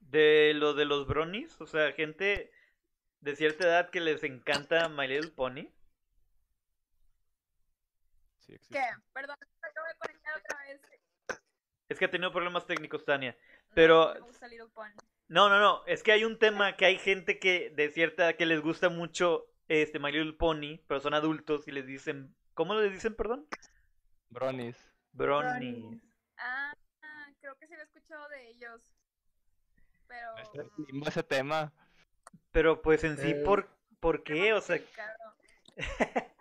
[0.00, 2.50] De lo de los bronies, o sea, gente
[3.20, 5.68] de cierta edad que les encanta My Little Pony.
[8.46, 8.74] Sí existe.
[8.78, 8.84] ¿Qué?
[9.12, 10.80] Perdón, me acabo de conectar otra vez.
[11.88, 13.36] Es que ha tenido problemas técnicos, Tania.
[13.74, 14.92] Pero- No, me gusta Little Pony.
[15.28, 18.36] No, no, no, es que hay un tema que hay gente que de cierta edad
[18.36, 22.74] que les gusta mucho este My Little Pony, pero son adultos y les dicen, ¿cómo
[22.74, 23.46] les dicen, perdón?
[24.30, 24.76] Bronies.
[25.12, 26.00] Bronies.
[26.38, 26.72] Ah,
[27.40, 28.80] creo que sí lo he escuchado de ellos.
[30.06, 30.34] Pero.
[30.86, 31.72] Limbo ese tema.
[32.52, 33.68] Pero pues en sí, Eh, ¿por,
[33.98, 34.52] ¿por qué?
[34.52, 34.78] O sea.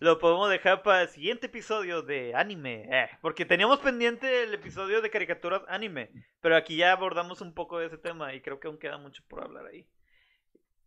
[0.00, 2.88] Lo podemos dejar para el siguiente episodio de anime.
[2.90, 6.10] eh, porque teníamos pendiente el episodio de caricaturas anime.
[6.40, 9.22] Pero aquí ya abordamos un poco de ese tema y creo que aún queda mucho
[9.28, 9.86] por hablar ahí.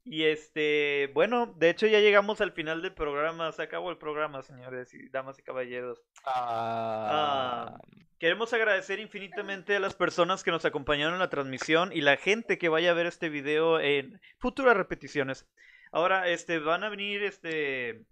[0.06, 3.52] Y este, bueno, de hecho ya llegamos al final del programa.
[3.52, 6.02] Se acabó el programa, señores y damas y caballeros.
[6.26, 7.78] Ah,
[8.20, 12.58] Queremos agradecer infinitamente a las personas que nos acompañaron en la transmisión y la gente
[12.58, 15.48] que vaya a ver este video en futuras repeticiones.
[15.92, 18.04] Ahora, este, van a venir, este,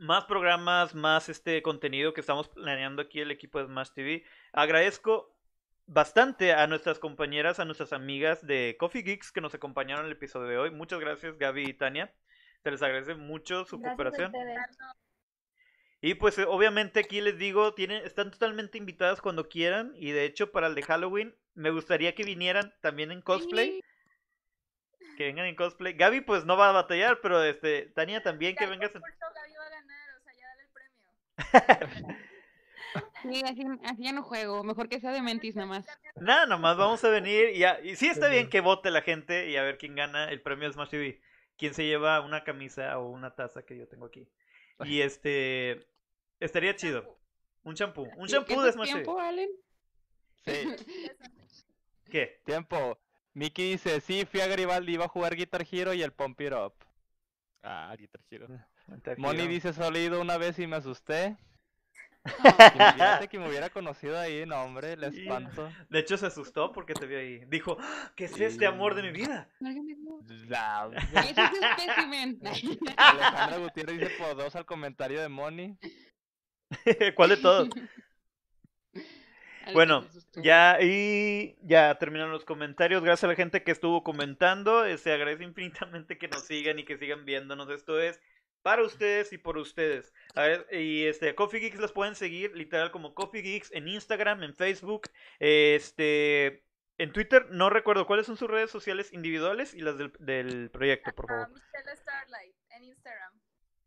[0.00, 4.24] más programas, más este contenido que estamos planeando aquí el equipo de Smash TV.
[4.52, 5.34] Agradezco
[5.86, 10.16] bastante a nuestras compañeras, a nuestras amigas de Coffee Geeks que nos acompañaron en el
[10.16, 10.70] episodio de hoy.
[10.70, 12.12] Muchas gracias, Gaby y Tania.
[12.62, 14.32] Se les agradece mucho su Gracias cooperación.
[16.00, 19.94] Y pues eh, obviamente aquí les digo, tienen, están totalmente invitadas cuando quieran.
[19.96, 23.80] Y de hecho para el de Halloween me gustaría que vinieran también en cosplay.
[25.16, 25.94] Que vengan en cosplay.
[25.94, 29.00] Gaby pues no va a batallar, pero este, Tania también que vengas en...
[29.00, 31.14] concurso Gaby va a ganar, o sea, ya dale el premio.
[33.22, 34.62] Sí, así, así ya no juego.
[34.62, 35.86] Mejor que sea de mentis nada más.
[36.16, 39.48] Nada, nomás vamos a venir y, ya, y sí está bien que vote la gente
[39.50, 41.20] y a ver quién gana el premio de Smash TV.
[41.56, 44.28] Quién se lleva una camisa o una taza que yo tengo aquí.
[44.84, 45.86] Y este...
[46.40, 47.18] Estaría chido.
[47.62, 48.02] Un champú.
[48.16, 49.02] Un ¿Qué champú de Smash TV.
[49.02, 49.48] tiempo, Allen?
[50.44, 50.52] Sí,
[52.10, 52.40] ¿Qué?
[52.44, 52.98] tiempo.
[53.32, 56.52] Mickey dice, sí, fui a Garibaldi, iba a jugar Guitar Hero y el Pump It
[56.52, 56.74] Up.
[57.62, 58.46] Ah, Guitar Hero.
[59.18, 61.36] Moni dice, solo he ido una vez y me asusté.
[62.74, 65.70] Imagínate que me hubiera conocido ahí, no hombre, le espanto.
[65.90, 67.44] De hecho se asustó porque te vio ahí.
[67.48, 68.12] Dijo, "¡Ah!
[68.16, 69.48] ¿qué es este amor de mi vida?
[70.48, 72.40] La- Ese es espécimen.
[72.96, 75.76] Alejandra Gutiérrez dice por dos al comentario de Moni.
[77.14, 77.68] ¿Cuál de todos?
[79.72, 80.06] Bueno.
[80.42, 83.02] Ya, y ya terminaron los comentarios.
[83.02, 84.84] Gracias a la gente que estuvo comentando.
[84.84, 87.68] eh, Se agradece infinitamente que nos sigan y que sigan viéndonos.
[87.70, 88.20] Esto es
[88.64, 90.14] para ustedes y por ustedes.
[90.34, 94.42] A ver, y este, Coffee Geeks los pueden seguir literal como Coffee Geeks en Instagram,
[94.42, 95.02] en Facebook,
[95.38, 96.64] este,
[96.96, 97.46] en Twitter.
[97.50, 101.28] No recuerdo cuáles son sus redes sociales individuales y las del, del proyecto, por Ah,
[101.44, 101.50] favor.
[101.50, 103.32] Michelle Starlight en Instagram.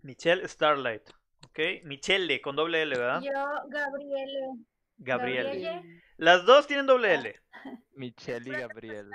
[0.03, 1.09] Michelle Starlight.
[1.47, 1.59] ¿Ok?
[1.83, 3.21] Michelle con doble L, ¿verdad?
[3.21, 3.31] Yo,
[3.69, 4.41] Gabriele.
[4.97, 5.45] Gabriel.
[5.45, 6.01] Gabrielle.
[6.17, 7.35] Las dos tienen doble L.
[7.95, 9.09] Michelle y Gabriel.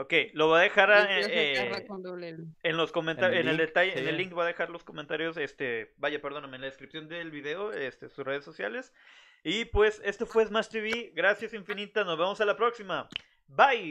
[0.00, 2.44] Ok, lo voy a dejar a- eh, Carla con doble L.
[2.62, 5.36] En los comentarios, En en el detalle, en el link voy a dejar los comentarios,
[5.36, 8.92] este, vaya, perdóname, en la descripción del video, este, sus redes sociales.
[9.42, 13.08] Y pues, esto fue Smash TV, gracias infinitas, nos vemos a la próxima.
[13.48, 13.90] Bye.